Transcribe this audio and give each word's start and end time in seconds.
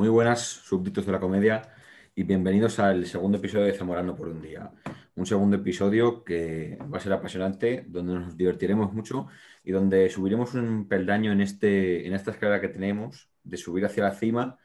Muy 0.00 0.08
buenas, 0.08 0.40
súbditos 0.40 1.04
de 1.04 1.12
la 1.12 1.20
comedia, 1.20 1.62
y 2.14 2.22
bienvenidos 2.22 2.78
al 2.78 3.06
segundo 3.06 3.38
episodio 3.38 3.64
de 3.64 3.72
Zamorano 3.72 4.14
por 4.14 4.28
un 4.28 4.40
día. 4.40 4.70
Un 5.16 5.26
segundo 5.26 5.56
episodio 5.56 6.22
que 6.22 6.78
va 6.82 6.98
a 6.98 7.00
ser 7.00 7.12
apasionante, 7.12 7.84
donde 7.88 8.14
nos 8.14 8.36
divertiremos 8.36 8.92
mucho 8.92 9.26
y 9.64 9.72
donde 9.72 10.08
subiremos 10.08 10.54
un 10.54 10.86
peldaño 10.88 11.32
en, 11.32 11.40
este, 11.40 12.06
en 12.06 12.14
esta 12.14 12.30
escalera 12.30 12.60
que 12.60 12.68
tenemos 12.68 13.28
de 13.42 13.56
subir 13.56 13.84
hacia 13.84 14.04
la 14.04 14.12
cima. 14.12 14.58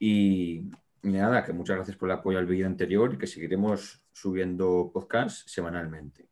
Y, 0.00 0.70
nada, 1.02 1.44
que 1.44 1.52
muchas 1.52 1.76
gracias 1.76 1.96
por 1.96 2.08
el 2.08 2.16
apoyo 2.16 2.38
al 2.38 2.46
vídeo 2.46 2.66
anterior 2.66 3.14
y 3.14 3.18
que 3.18 3.26
seguiremos 3.26 4.02
subiendo 4.12 4.90
podcasts 4.92 5.50
semanalmente. 5.50 6.28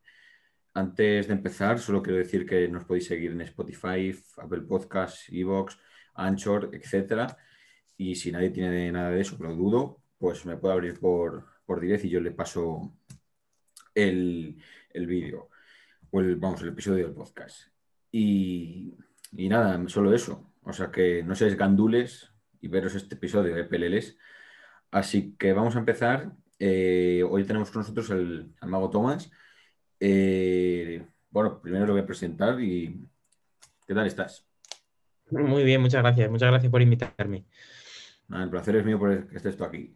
Antes 0.75 1.27
de 1.27 1.33
empezar, 1.35 1.79
solo 1.79 2.03
quiero 2.03 2.19
decir 2.19 2.47
que 2.47 2.69
nos 2.69 2.85
podéis 2.85 3.07
seguir 3.07 3.33
en 3.33 3.41
Spotify, 3.43 4.15
Apple 4.39 4.63
Podcasts, 4.63 5.29
Evox, 5.31 5.79
Anchor, 6.15 6.71
etcétera 6.73 7.37
y 8.01 8.15
si 8.15 8.33
nadie 8.33 8.49
tiene 8.49 8.91
nada 8.91 9.11
de 9.11 9.21
eso, 9.21 9.37
que 9.37 9.45
lo 9.45 9.55
dudo, 9.55 10.01
pues 10.17 10.47
me 10.47 10.57
puede 10.57 10.73
abrir 10.73 10.99
por, 10.99 11.45
por 11.67 11.81
direct 11.81 12.07
y 12.07 12.09
yo 12.09 12.19
le 12.19 12.31
paso 12.31 12.95
el, 13.95 14.57
el 14.95 15.07
vídeo, 15.07 15.51
o 16.11 16.21
el, 16.21 16.37
vamos, 16.37 16.63
el 16.63 16.71
episodio 16.71 17.05
del 17.05 17.15
podcast. 17.15 17.69
Y, 18.11 18.95
y, 19.37 19.49
nada, 19.51 19.87
solo 19.89 20.15
eso. 20.15 20.51
O 20.63 20.73
sea 20.73 20.91
que 20.91 21.23
no 21.23 21.35
seáis 21.35 21.59
gandules 21.59 22.33
y 22.63 22.69
veros 22.69 22.95
este 22.95 23.17
episodio 23.17 23.55
de 23.55 23.65
PLLs. 23.65 24.17
Así 24.91 25.35
que 25.39 25.53
vamos 25.53 25.77
a 25.77 25.79
empezar. 25.79 26.33
Eh, 26.59 27.25
hoy 27.29 27.45
tenemos 27.45 27.71
con 27.71 27.81
nosotros 27.81 28.11
el, 28.11 28.53
al 28.61 28.69
mago 28.69 28.91
Tomás. 28.91 29.31
Eh, 29.99 31.05
bueno, 31.31 31.61
primero 31.61 31.87
lo 31.87 31.93
voy 31.93 32.03
a 32.03 32.07
presentar 32.07 32.61
y 32.61 33.01
¿qué 33.87 33.95
tal 33.95 34.07
estás? 34.07 34.47
Muy 35.31 35.63
bien, 35.63 35.81
muchas 35.81 36.03
gracias. 36.03 36.31
Muchas 36.31 36.51
gracias 36.51 36.71
por 36.71 36.83
invitarme 36.83 37.45
el 38.33 38.51
placer 38.51 38.77
es 38.77 38.85
mío 38.85 38.99
por 38.99 39.27
que 39.27 39.37
estés 39.37 39.57
tú 39.57 39.65
aquí. 39.65 39.93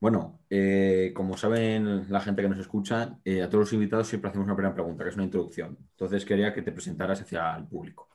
Bueno, 0.00 0.40
eh, 0.50 1.12
como 1.14 1.36
saben 1.36 2.10
la 2.10 2.20
gente 2.20 2.42
que 2.42 2.48
nos 2.48 2.58
escucha, 2.58 3.02
a 3.02 3.48
todos 3.48 3.54
los 3.54 3.72
invitados 3.72 4.08
siempre 4.08 4.30
hacemos 4.30 4.46
una 4.46 4.56
primera 4.56 4.74
pregunta, 4.74 5.04
que 5.04 5.10
es 5.10 5.14
una 5.14 5.24
introducción. 5.24 5.78
Entonces 5.92 6.24
quería 6.24 6.52
que 6.52 6.62
te 6.62 6.72
presentaras 6.72 7.20
hacia 7.20 7.54
el 7.56 7.66
público. 7.66 8.08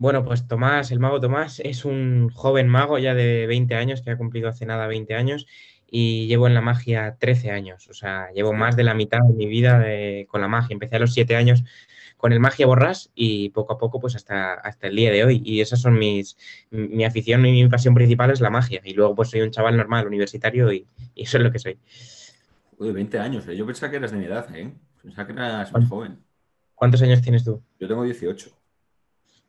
Bueno, 0.00 0.24
pues 0.24 0.48
Tomás, 0.48 0.92
el 0.92 0.98
mago 0.98 1.20
Tomás, 1.20 1.60
es 1.60 1.84
un 1.84 2.30
joven 2.30 2.68
mago 2.68 2.98
ya 2.98 3.14
de 3.14 3.46
20 3.46 3.74
años, 3.74 4.00
que 4.00 4.10
ha 4.10 4.16
cumplido 4.16 4.48
hace 4.48 4.64
nada 4.64 4.86
20 4.86 5.14
años, 5.14 5.46
y 5.90 6.26
llevo 6.26 6.46
en 6.46 6.54
la 6.54 6.62
magia 6.62 7.16
13 7.18 7.50
años. 7.50 7.86
O 7.90 7.92
sea, 7.92 8.30
llevo 8.32 8.54
más 8.54 8.76
de 8.76 8.84
la 8.84 8.94
mitad 8.94 9.18
de 9.20 9.34
mi 9.34 9.44
vida 9.44 9.84
con 10.28 10.40
la 10.40 10.48
magia. 10.48 10.72
Empecé 10.72 10.96
a 10.96 11.00
los 11.00 11.12
7 11.12 11.36
años 11.36 11.64
con 12.16 12.32
el 12.32 12.40
Magia 12.40 12.66
Borras 12.66 13.10
y 13.14 13.50
poco 13.50 13.74
a 13.74 13.78
poco 13.78 14.00
pues 14.00 14.16
hasta, 14.16 14.54
hasta 14.54 14.86
el 14.86 14.96
día 14.96 15.10
de 15.12 15.22
hoy. 15.22 15.42
Y 15.44 15.60
esas 15.60 15.82
son 15.82 15.98
mis, 15.98 16.38
mi 16.70 17.04
afición 17.04 17.44
y 17.44 17.52
mi 17.52 17.68
pasión 17.68 17.92
principal 17.92 18.30
es 18.30 18.40
la 18.40 18.48
magia. 18.48 18.80
Y 18.82 18.94
luego 18.94 19.14
pues 19.14 19.28
soy 19.28 19.42
un 19.42 19.50
chaval 19.50 19.76
normal, 19.76 20.06
universitario 20.06 20.72
y, 20.72 20.86
eso 21.14 21.36
es 21.36 21.44
lo 21.44 21.52
que 21.52 21.58
soy. 21.58 21.78
Uy, 22.78 22.90
20 22.92 23.18
años, 23.18 23.46
¿eh? 23.48 23.54
yo 23.54 23.66
pensaba 23.66 23.90
que 23.90 23.98
eras 23.98 24.12
de 24.12 24.16
mi 24.16 24.24
edad, 24.24 24.48
¿eh? 24.56 24.72
Pensaba 25.02 25.26
que 25.26 25.34
eras 25.34 25.70
más 25.74 25.86
joven. 25.90 26.24
¿Cuántos 26.74 27.02
años 27.02 27.20
tienes 27.20 27.44
tú? 27.44 27.62
Yo 27.78 27.86
tengo 27.86 28.02
18. 28.02 28.59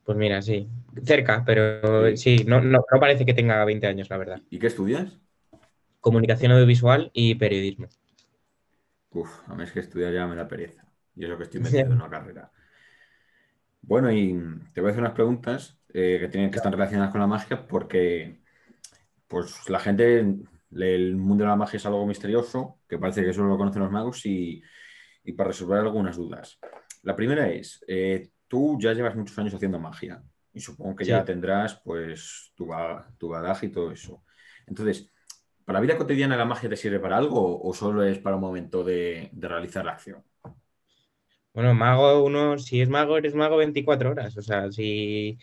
Pues 0.03 0.17
mira, 0.17 0.41
sí, 0.41 0.67
cerca, 1.03 1.43
pero 1.45 2.15
sí, 2.17 2.43
no, 2.47 2.59
no, 2.59 2.83
no, 2.91 2.99
parece 2.99 3.25
que 3.25 3.33
tenga 3.33 3.63
20 3.65 3.87
años, 3.87 4.09
la 4.09 4.17
verdad. 4.17 4.41
¿Y 4.49 4.59
qué 4.59 4.67
estudias? 4.67 5.19
Comunicación 5.99 6.51
audiovisual 6.51 7.11
y 7.13 7.35
periodismo. 7.35 7.87
Uf, 9.11 9.29
a 9.47 9.55
mí 9.55 9.63
es 9.63 9.71
que 9.71 9.79
estudiar 9.81 10.13
ya 10.13 10.25
me 10.25 10.35
da 10.35 10.47
pereza. 10.47 10.85
Y 11.15 11.23
es 11.23 11.29
lo 11.29 11.37
que 11.37 11.43
estoy 11.43 11.59
metido 11.61 11.81
en 11.81 11.91
una 11.93 12.09
carrera. 12.09 12.51
Bueno, 13.81 14.11
y 14.11 14.37
te 14.73 14.81
voy 14.81 14.89
a 14.89 14.91
hacer 14.91 15.03
unas 15.03 15.13
preguntas 15.13 15.77
eh, 15.93 16.17
que 16.19 16.27
tienen 16.29 16.51
que 16.51 16.57
estar 16.57 16.71
relacionadas 16.71 17.11
con 17.11 17.21
la 17.21 17.27
magia 17.27 17.67
porque 17.67 18.39
pues 19.27 19.69
la 19.69 19.79
gente, 19.79 20.19
el 20.71 21.15
mundo 21.15 21.43
de 21.43 21.49
la 21.49 21.55
magia 21.55 21.77
es 21.77 21.85
algo 21.85 22.05
misterioso, 22.05 22.79
que 22.87 22.97
parece 22.97 23.23
que 23.23 23.33
solo 23.33 23.49
lo 23.49 23.57
conocen 23.57 23.81
los 23.81 23.91
magos 23.91 24.25
y, 24.25 24.61
para 25.37 25.49
resolver 25.49 25.79
algunas 25.79 26.17
dudas. 26.17 26.59
La 27.03 27.15
primera 27.15 27.49
es, 27.49 27.83
eh, 27.87 28.29
tú 28.51 28.77
ya 28.81 28.91
llevas 28.91 29.15
muchos 29.15 29.39
años 29.39 29.53
haciendo 29.53 29.79
magia 29.79 30.21
y 30.51 30.59
supongo 30.59 30.97
que 30.97 31.05
ya 31.05 31.23
tendrás 31.23 31.75
pues 31.85 32.51
tu, 32.53 32.69
tu 33.17 33.29
badaje 33.29 33.67
y 33.67 33.69
todo 33.69 33.93
eso. 33.93 34.25
Entonces, 34.67 35.09
¿para 35.63 35.79
la 35.79 35.81
vida 35.81 35.97
cotidiana 35.97 36.35
la 36.35 36.43
magia 36.43 36.69
te 36.69 36.75
sirve 36.75 36.99
para 36.99 37.15
algo 37.15 37.63
o 37.63 37.73
solo 37.73 38.03
es 38.03 38.19
para 38.19 38.35
un 38.35 38.41
momento 38.41 38.83
de 38.83 39.31
realizar 39.39 39.85
la 39.85 39.93
acción? 39.93 40.21
Bueno, 41.53 41.73
mago 41.73 42.25
uno, 42.25 42.57
si 42.57 42.81
es 42.81 42.89
mago, 42.89 43.17
eres 43.17 43.35
mago 43.35 43.55
24 43.55 44.11
horas. 44.11 44.37
O 44.37 44.41
sea, 44.41 44.69
si, 44.69 45.39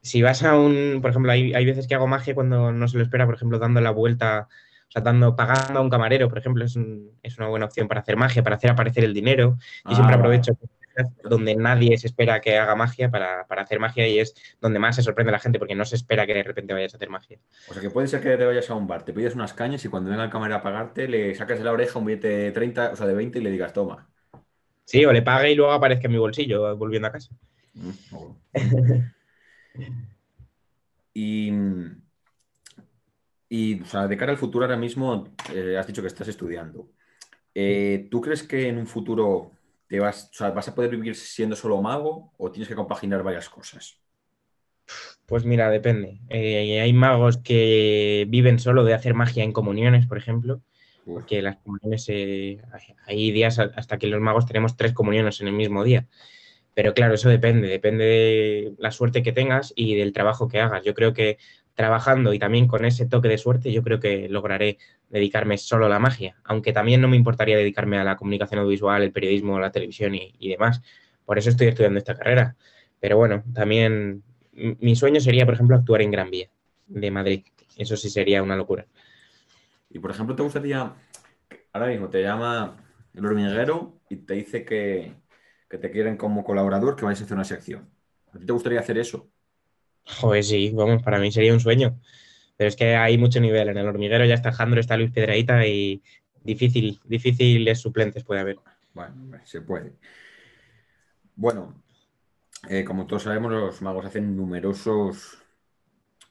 si 0.00 0.20
vas 0.20 0.42
a 0.42 0.58
un, 0.58 0.98
por 1.00 1.10
ejemplo, 1.10 1.30
hay, 1.30 1.54
hay 1.54 1.64
veces 1.64 1.86
que 1.86 1.94
hago 1.94 2.08
magia 2.08 2.34
cuando 2.34 2.72
no 2.72 2.88
se 2.88 2.96
lo 2.96 3.04
espera, 3.04 3.26
por 3.26 3.36
ejemplo, 3.36 3.60
dando 3.60 3.80
la 3.80 3.92
vuelta, 3.92 4.48
o 4.88 4.90
sea, 4.90 5.02
dando, 5.02 5.36
pagando 5.36 5.78
a 5.78 5.82
un 5.82 5.90
camarero, 5.90 6.28
por 6.28 6.38
ejemplo, 6.38 6.64
es, 6.64 6.76
es 7.22 7.38
una 7.38 7.48
buena 7.48 7.66
opción 7.66 7.86
para 7.86 8.00
hacer 8.00 8.16
magia, 8.16 8.42
para 8.42 8.56
hacer 8.56 8.70
aparecer 8.70 9.04
el 9.04 9.14
dinero. 9.14 9.58
Y 9.88 9.94
siempre 9.94 10.14
ah, 10.16 10.18
aprovecho 10.18 10.52
donde 11.24 11.56
nadie 11.56 11.96
se 11.98 12.06
espera 12.06 12.40
que 12.40 12.58
haga 12.58 12.74
magia 12.74 13.10
para, 13.10 13.46
para, 13.46 13.62
hacer 13.62 13.80
magia 13.80 14.08
y 14.08 14.18
es 14.18 14.34
donde 14.60 14.78
más 14.78 14.96
se 14.96 15.02
sorprende 15.02 15.32
la 15.32 15.38
gente 15.38 15.58
porque 15.58 15.74
no 15.74 15.84
se 15.84 15.96
espera 15.96 16.26
que 16.26 16.34
de 16.34 16.42
repente 16.42 16.72
vayas 16.72 16.94
a 16.94 16.96
hacer 16.96 17.10
magia. 17.10 17.38
O 17.68 17.72
sea 17.72 17.82
que 17.82 17.90
puede 17.90 18.08
ser 18.08 18.20
que 18.20 18.36
te 18.36 18.44
vayas 18.44 18.70
a 18.70 18.74
un 18.74 18.86
bar, 18.86 19.04
te 19.04 19.12
pides 19.12 19.34
unas 19.34 19.52
cañas 19.52 19.84
y 19.84 19.88
cuando 19.88 20.10
venga 20.10 20.24
el 20.24 20.30
camarero 20.30 20.58
a 20.58 20.62
pagarte 20.62 21.08
le 21.08 21.34
sacas 21.34 21.58
de 21.58 21.64
la 21.64 21.72
oreja 21.72 21.98
un 21.98 22.06
billete 22.06 22.28
de 22.28 22.52
30, 22.52 22.90
o 22.92 22.96
sea, 22.96 23.06
de 23.06 23.14
20 23.14 23.38
y 23.38 23.42
le 23.42 23.50
digas, 23.50 23.72
toma. 23.72 24.08
Sí, 24.84 25.04
o 25.04 25.12
le 25.12 25.22
pague 25.22 25.50
y 25.50 25.54
luego 25.54 25.72
aparezca 25.72 26.06
en 26.06 26.12
mi 26.12 26.18
bolsillo 26.18 26.76
volviendo 26.76 27.08
a 27.08 27.12
casa. 27.12 27.30
Mm, 27.74 27.90
y, 31.14 31.52
y 33.48 33.80
o 33.80 33.84
sea, 33.84 34.06
de 34.06 34.16
cara 34.16 34.32
al 34.32 34.38
futuro, 34.38 34.64
ahora 34.64 34.76
mismo 34.76 35.34
eh, 35.52 35.76
has 35.76 35.86
dicho 35.86 36.02
que 36.02 36.08
estás 36.08 36.28
estudiando. 36.28 36.88
Eh, 37.54 38.08
¿Tú 38.10 38.20
crees 38.20 38.42
que 38.42 38.68
en 38.68 38.78
un 38.78 38.86
futuro 38.86 39.52
te 39.88 40.00
vas, 40.00 40.30
vas 40.38 40.68
a 40.68 40.74
poder 40.74 40.90
vivir 40.90 41.14
siendo 41.14 41.56
solo 41.56 41.80
mago 41.80 42.32
o 42.36 42.50
tienes 42.50 42.68
que 42.68 42.74
compaginar 42.74 43.22
varias 43.22 43.48
cosas? 43.48 44.00
Pues 45.26 45.44
mira, 45.44 45.70
depende. 45.70 46.20
Eh, 46.28 46.80
hay 46.80 46.92
magos 46.92 47.38
que 47.38 48.26
viven 48.28 48.58
solo 48.58 48.84
de 48.84 48.94
hacer 48.94 49.14
magia 49.14 49.42
en 49.42 49.52
comuniones, 49.52 50.06
por 50.06 50.18
ejemplo, 50.18 50.62
porque 51.04 51.42
las 51.42 51.56
comuniones, 51.56 52.06
eh, 52.08 52.60
hay 53.06 53.30
días 53.32 53.58
hasta 53.58 53.98
que 53.98 54.06
los 54.06 54.20
magos 54.20 54.46
tenemos 54.46 54.76
tres 54.76 54.92
comuniones 54.92 55.40
en 55.40 55.48
el 55.48 55.54
mismo 55.54 55.82
día. 55.82 56.06
Pero 56.74 56.94
claro, 56.94 57.14
eso 57.14 57.28
depende, 57.28 57.68
depende 57.68 58.04
de 58.04 58.74
la 58.78 58.92
suerte 58.92 59.22
que 59.22 59.32
tengas 59.32 59.72
y 59.76 59.94
del 59.96 60.12
trabajo 60.12 60.46
que 60.48 60.60
hagas. 60.60 60.84
Yo 60.84 60.94
creo 60.94 61.12
que 61.14 61.38
trabajando 61.76 62.32
y 62.32 62.38
también 62.38 62.66
con 62.66 62.84
ese 62.84 63.06
toque 63.06 63.28
de 63.28 63.38
suerte, 63.38 63.70
yo 63.70 63.82
creo 63.82 64.00
que 64.00 64.28
lograré 64.28 64.78
dedicarme 65.10 65.58
solo 65.58 65.86
a 65.86 65.88
la 65.90 65.98
magia, 65.98 66.34
aunque 66.44 66.72
también 66.72 67.00
no 67.02 67.06
me 67.06 67.16
importaría 67.16 67.56
dedicarme 67.56 67.98
a 67.98 68.04
la 68.04 68.16
comunicación 68.16 68.60
audiovisual, 68.60 69.02
el 69.02 69.12
periodismo, 69.12 69.60
la 69.60 69.70
televisión 69.70 70.14
y, 70.14 70.48
demás. 70.48 70.82
Por 71.24 71.38
eso 71.38 71.50
estoy 71.50 71.68
estudiando 71.68 71.98
esta 71.98 72.14
carrera. 72.14 72.56
Pero 72.98 73.18
bueno, 73.18 73.44
también 73.52 74.22
mi 74.52 74.96
sueño 74.96 75.20
sería, 75.20 75.44
por 75.44 75.54
ejemplo, 75.54 75.76
actuar 75.76 76.00
en 76.00 76.10
Gran 76.10 76.30
Vía 76.30 76.48
de 76.86 77.10
Madrid. 77.10 77.44
Eso 77.76 77.96
sí 77.96 78.08
sería 78.08 78.42
una 78.42 78.56
locura. 78.56 78.86
Y 79.90 79.98
por 79.98 80.10
ejemplo, 80.10 80.34
¿te 80.34 80.42
gustaría, 80.42 80.94
ahora 81.72 81.88
mismo 81.88 82.08
te 82.08 82.22
llama 82.22 82.76
el 83.12 83.26
hormiguero 83.26 84.00
y 84.08 84.16
te 84.16 84.34
dice 84.34 84.64
que, 84.64 85.12
te 85.68 85.90
quieren 85.90 86.16
como 86.16 86.42
colaborador, 86.42 86.96
que 86.96 87.04
vais 87.04 87.20
a 87.20 87.24
hacer 87.24 87.34
una 87.34 87.44
sección? 87.44 87.90
¿A 88.32 88.38
ti 88.38 88.46
te 88.46 88.52
gustaría 88.52 88.80
hacer 88.80 88.96
eso? 88.96 89.28
Joder, 90.06 90.44
sí, 90.44 90.70
vamos, 90.74 91.02
para 91.02 91.18
mí 91.18 91.30
sería 91.32 91.52
un 91.52 91.60
sueño. 91.60 91.98
Pero 92.56 92.68
es 92.68 92.76
que 92.76 92.96
hay 92.96 93.18
mucho 93.18 93.40
nivel. 93.40 93.68
En 93.68 93.78
el 93.78 93.86
hormiguero 93.86 94.24
ya 94.24 94.34
está 94.34 94.52
Jandro, 94.52 94.80
está 94.80 94.96
Luis 94.96 95.10
Piedraíta 95.10 95.66
y 95.66 96.02
difícil, 96.42 97.00
difíciles 97.04 97.80
suplentes 97.80 98.24
puede 98.24 98.40
haber. 98.40 98.58
Bueno, 98.94 99.14
se 99.44 99.60
puede. 99.60 99.92
Bueno, 101.34 101.82
eh, 102.68 102.84
como 102.84 103.06
todos 103.06 103.24
sabemos, 103.24 103.52
los 103.52 103.82
magos 103.82 104.06
hacen 104.06 104.36
numerosos 104.36 105.38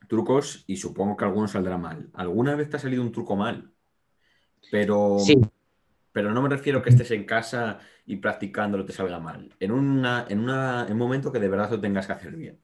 trucos 0.08 0.64
y 0.68 0.78
supongo 0.78 1.16
que 1.16 1.26
algunos 1.26 1.52
saldrá 1.52 1.78
mal. 1.78 2.10
¿Alguna 2.14 2.56
vez 2.56 2.70
te 2.70 2.78
ha 2.78 2.80
salido 2.80 3.04
un 3.04 3.12
truco 3.12 3.36
mal? 3.36 3.72
Pero, 4.72 5.18
pero 6.12 6.32
no 6.32 6.42
me 6.42 6.50
refiero 6.50 6.82
que 6.82 6.90
estés 6.90 7.12
en 7.12 7.26
casa 7.26 7.80
y 8.06 8.16
practicándolo 8.16 8.84
te 8.84 8.94
salga 8.94 9.20
mal. 9.20 9.54
En, 9.60 9.72
una, 9.72 10.26
en, 10.28 10.40
una, 10.40 10.86
en 10.88 10.94
un 10.94 11.00
momento 11.00 11.32
que 11.32 11.40
de 11.40 11.50
verdad 11.50 11.70
lo 11.70 11.80
tengas 11.80 12.08
que 12.08 12.14
hacer 12.14 12.36
bien. 12.36 12.60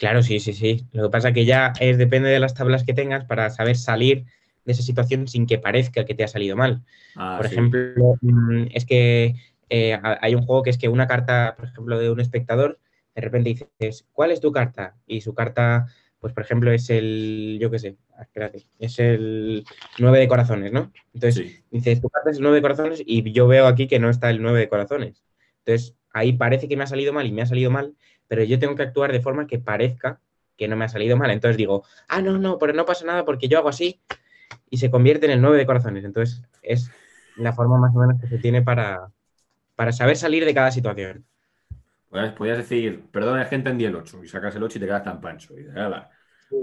Claro, 0.00 0.22
sí, 0.22 0.40
sí, 0.40 0.54
sí. 0.54 0.86
Lo 0.92 1.04
que 1.04 1.10
pasa 1.10 1.28
es 1.28 1.34
que 1.34 1.44
ya 1.44 1.74
es, 1.78 1.98
depende 1.98 2.30
de 2.30 2.40
las 2.40 2.54
tablas 2.54 2.84
que 2.84 2.94
tengas 2.94 3.26
para 3.26 3.50
saber 3.50 3.76
salir 3.76 4.24
de 4.64 4.72
esa 4.72 4.82
situación 4.82 5.28
sin 5.28 5.46
que 5.46 5.58
parezca 5.58 6.06
que 6.06 6.14
te 6.14 6.24
ha 6.24 6.28
salido 6.28 6.56
mal. 6.56 6.82
Ah, 7.14 7.34
por 7.36 7.44
ejemplo, 7.44 8.16
mm, 8.22 8.68
es 8.72 8.86
que 8.86 9.34
eh, 9.68 10.00
hay 10.02 10.34
un 10.34 10.42
juego 10.42 10.62
que 10.62 10.70
es 10.70 10.78
que 10.78 10.88
una 10.88 11.06
carta, 11.06 11.54
por 11.54 11.66
ejemplo, 11.66 11.98
de 11.98 12.10
un 12.10 12.18
espectador, 12.18 12.80
de 13.14 13.20
repente 13.20 13.66
dices, 13.78 14.06
¿cuál 14.12 14.30
es 14.30 14.40
tu 14.40 14.50
carta? 14.50 14.96
Y 15.06 15.20
su 15.20 15.34
carta 15.34 15.86
pues 16.20 16.34
por 16.34 16.44
ejemplo 16.44 16.70
es 16.70 16.90
el, 16.90 17.58
yo 17.60 17.70
qué 17.70 17.78
sé, 17.78 17.96
espérate, 18.20 18.66
es 18.78 18.98
el 18.98 19.64
9 19.98 20.18
de 20.18 20.28
corazones, 20.28 20.70
¿no? 20.70 20.92
Entonces, 21.14 21.64
dices, 21.70 22.00
tu 22.00 22.10
carta 22.10 22.30
es 22.30 22.36
el 22.36 22.42
9 22.42 22.56
de 22.56 22.62
corazones 22.62 23.02
y 23.04 23.32
yo 23.32 23.48
veo 23.48 23.66
aquí 23.66 23.88
que 23.88 23.98
no 23.98 24.10
está 24.10 24.28
el 24.28 24.42
9 24.42 24.60
de 24.60 24.68
corazones. 24.68 25.24
Entonces, 25.64 25.96
ahí 26.12 26.34
parece 26.34 26.68
que 26.68 26.76
me 26.76 26.84
ha 26.84 26.86
salido 26.86 27.14
mal 27.14 27.26
y 27.26 27.32
me 27.32 27.40
ha 27.40 27.46
salido 27.46 27.70
mal, 27.70 27.94
pero 28.30 28.44
yo 28.44 28.60
tengo 28.60 28.76
que 28.76 28.84
actuar 28.84 29.10
de 29.10 29.20
forma 29.20 29.48
que 29.48 29.58
parezca 29.58 30.20
que 30.56 30.68
no 30.68 30.76
me 30.76 30.84
ha 30.84 30.88
salido 30.88 31.16
mal. 31.16 31.32
Entonces 31.32 31.56
digo, 31.56 31.82
ah, 32.06 32.22
no, 32.22 32.38
no, 32.38 32.58
pero 32.58 32.72
no 32.72 32.86
pasa 32.86 33.04
nada 33.04 33.24
porque 33.24 33.48
yo 33.48 33.58
hago 33.58 33.68
así 33.68 34.00
y 34.70 34.76
se 34.76 34.88
convierte 34.88 35.26
en 35.26 35.32
el 35.32 35.42
9 35.42 35.56
de 35.56 35.66
corazones. 35.66 36.04
Entonces, 36.04 36.40
es 36.62 36.92
la 37.34 37.52
forma 37.52 37.76
más 37.76 37.92
o 37.92 37.98
menos 37.98 38.20
que 38.20 38.28
se 38.28 38.38
tiene 38.38 38.62
para, 38.62 39.10
para 39.74 39.90
saber 39.90 40.16
salir 40.16 40.44
de 40.44 40.54
cada 40.54 40.70
situación. 40.70 41.24
Podrías 42.08 42.58
decir, 42.58 43.02
perdón, 43.10 43.40
es 43.40 43.48
que 43.48 43.56
entendí 43.56 43.84
el 43.84 43.96
8 43.96 44.22
y 44.22 44.28
sacas 44.28 44.54
el 44.54 44.62
8 44.62 44.78
y 44.78 44.80
te 44.80 44.86
quedas 44.86 45.02
tan 45.02 45.20
pancho. 45.20 45.58
Y 45.58 45.66
ala, 45.76 46.08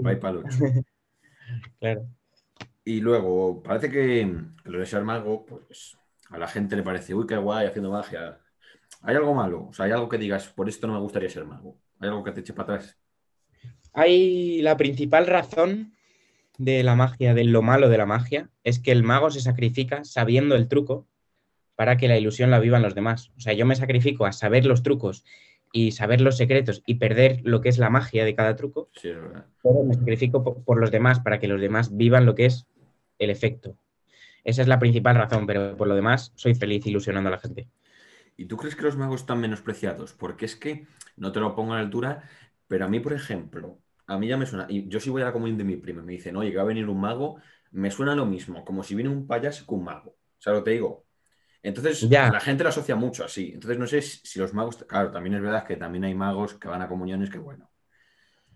para 0.02 0.30
el 0.30 0.36
8. 0.38 0.48
claro. 1.80 2.06
Y 2.82 3.02
luego, 3.02 3.62
parece 3.62 3.90
que 3.90 4.26
lo 4.64 4.78
de 4.78 4.86
ser 4.86 5.04
mago, 5.04 5.44
pues 5.44 5.98
a 6.30 6.38
la 6.38 6.48
gente 6.48 6.76
le 6.76 6.82
parece, 6.82 7.12
uy, 7.12 7.26
qué 7.26 7.36
guay, 7.36 7.66
haciendo 7.66 7.90
magia. 7.90 8.38
¿Hay 9.02 9.16
algo 9.16 9.34
malo? 9.34 9.68
O 9.68 9.72
sea, 9.72 9.86
¿hay 9.86 9.92
algo 9.92 10.08
que 10.08 10.18
digas, 10.18 10.48
por 10.48 10.68
esto 10.68 10.86
no 10.86 10.94
me 10.94 11.00
gustaría 11.00 11.30
ser 11.30 11.44
mago? 11.44 11.76
¿Hay 12.00 12.08
algo 12.08 12.24
que 12.24 12.32
te 12.32 12.40
eche 12.40 12.52
para 12.52 12.74
atrás? 12.74 12.96
Hay 13.92 14.60
la 14.62 14.76
principal 14.76 15.26
razón 15.26 15.94
de 16.58 16.82
la 16.82 16.96
magia, 16.96 17.34
de 17.34 17.44
lo 17.44 17.62
malo 17.62 17.88
de 17.88 17.98
la 17.98 18.06
magia, 18.06 18.50
es 18.64 18.80
que 18.80 18.92
el 18.92 19.02
mago 19.02 19.30
se 19.30 19.40
sacrifica 19.40 20.04
sabiendo 20.04 20.56
el 20.56 20.68
truco 20.68 21.06
para 21.76 21.96
que 21.96 22.08
la 22.08 22.18
ilusión 22.18 22.50
la 22.50 22.58
vivan 22.58 22.82
los 22.82 22.96
demás. 22.96 23.30
O 23.36 23.40
sea, 23.40 23.52
yo 23.52 23.64
me 23.64 23.76
sacrifico 23.76 24.26
a 24.26 24.32
saber 24.32 24.66
los 24.66 24.82
trucos 24.82 25.24
y 25.72 25.92
saber 25.92 26.20
los 26.20 26.36
secretos 26.36 26.82
y 26.86 26.94
perder 26.96 27.40
lo 27.44 27.60
que 27.60 27.68
es 27.68 27.78
la 27.78 27.90
magia 27.90 28.24
de 28.24 28.34
cada 28.34 28.56
truco, 28.56 28.88
sí, 28.94 29.10
es 29.10 29.16
verdad. 29.16 29.46
pero 29.62 29.84
me 29.84 29.94
sacrifico 29.94 30.42
por, 30.64 30.80
los 30.80 30.90
demás 30.90 31.20
para 31.20 31.38
que 31.38 31.46
los 31.46 31.60
demás 31.60 31.96
vivan 31.96 32.26
lo 32.26 32.34
que 32.34 32.46
es 32.46 32.66
el 33.18 33.30
efecto. 33.30 33.76
Esa 34.44 34.62
es 34.62 34.68
la 34.68 34.78
principal 34.78 35.16
razón, 35.16 35.46
pero 35.46 35.76
por 35.76 35.86
lo 35.86 35.94
demás 35.94 36.32
soy 36.34 36.54
feliz 36.54 36.86
ilusionando 36.86 37.28
a 37.28 37.32
la 37.32 37.38
gente. 37.38 37.68
¿Y 38.38 38.46
tú 38.46 38.56
crees 38.56 38.76
que 38.76 38.84
los 38.84 38.96
magos 38.96 39.20
están 39.20 39.40
menospreciados? 39.40 40.14
Porque 40.14 40.46
es 40.46 40.56
que, 40.56 40.86
no 41.16 41.32
te 41.32 41.40
lo 41.40 41.54
pongo 41.54 41.72
a 41.72 41.76
la 41.76 41.82
altura, 41.82 42.22
pero 42.68 42.86
a 42.86 42.88
mí, 42.88 43.00
por 43.00 43.12
ejemplo, 43.12 43.80
a 44.06 44.16
mí 44.16 44.28
ya 44.28 44.36
me 44.38 44.46
suena, 44.46 44.66
y 44.70 44.88
yo 44.88 45.00
sí 45.00 45.10
voy 45.10 45.22
a 45.22 45.26
la 45.26 45.32
comunión 45.32 45.58
de 45.58 45.64
mi 45.64 45.76
prima, 45.76 46.02
me 46.02 46.12
dicen, 46.12 46.36
oye, 46.36 46.52
que 46.52 46.56
va 46.56 46.62
a 46.62 46.66
venir 46.66 46.88
un 46.88 47.00
mago, 47.00 47.40
me 47.72 47.90
suena 47.90 48.14
lo 48.14 48.24
mismo, 48.24 48.64
como 48.64 48.84
si 48.84 48.94
viene 48.94 49.10
un 49.10 49.26
payaso 49.26 49.66
con 49.66 49.80
un 49.80 49.86
mago. 49.86 50.10
O 50.10 50.40
sea, 50.40 50.52
lo 50.52 50.62
te 50.62 50.70
digo, 50.70 51.04
entonces, 51.62 52.02
la 52.04 52.40
gente 52.40 52.62
lo 52.62 52.68
asocia 52.68 52.94
mucho 52.94 53.24
así. 53.24 53.50
Entonces, 53.52 53.78
no 53.78 53.86
sé 53.88 54.00
si 54.00 54.38
los 54.38 54.54
magos, 54.54 54.76
claro, 54.88 55.10
también 55.10 55.34
es 55.34 55.42
verdad 55.42 55.66
que 55.66 55.76
también 55.76 56.04
hay 56.04 56.14
magos 56.14 56.54
que 56.54 56.68
van 56.68 56.80
a 56.80 56.88
comuniones 56.88 57.30
que 57.30 57.38
bueno. 57.38 57.68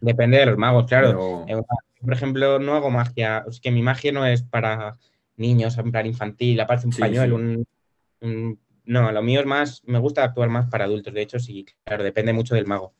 Depende 0.00 0.38
de 0.38 0.46
los 0.46 0.56
magos, 0.56 0.86
claro. 0.86 1.44
Eh, 1.48 1.60
por 2.00 2.12
ejemplo, 2.12 2.58
no 2.60 2.74
hago 2.74 2.90
magia, 2.90 3.44
es 3.48 3.60
que 3.60 3.72
mi 3.72 3.82
magia 3.82 4.12
no 4.12 4.24
es 4.24 4.42
para 4.42 4.96
niños, 5.36 5.76
en 5.78 5.90
plan 5.90 6.06
infantil, 6.06 6.60
aparte 6.60 6.86
un 6.86 6.92
pañuelo, 6.92 7.36
Un, 8.20 8.58
No, 8.84 9.10
lo 9.12 9.22
mío 9.22 9.40
es 9.40 9.46
más, 9.46 9.82
me 9.84 9.98
gusta 9.98 10.24
actuar 10.24 10.48
más 10.48 10.68
para 10.68 10.84
adultos, 10.84 11.14
de 11.14 11.22
hecho, 11.22 11.38
sí, 11.38 11.64
claro, 11.84 12.02
depende 12.02 12.32
mucho 12.32 12.54
del 12.54 12.66
mago. 12.66 12.94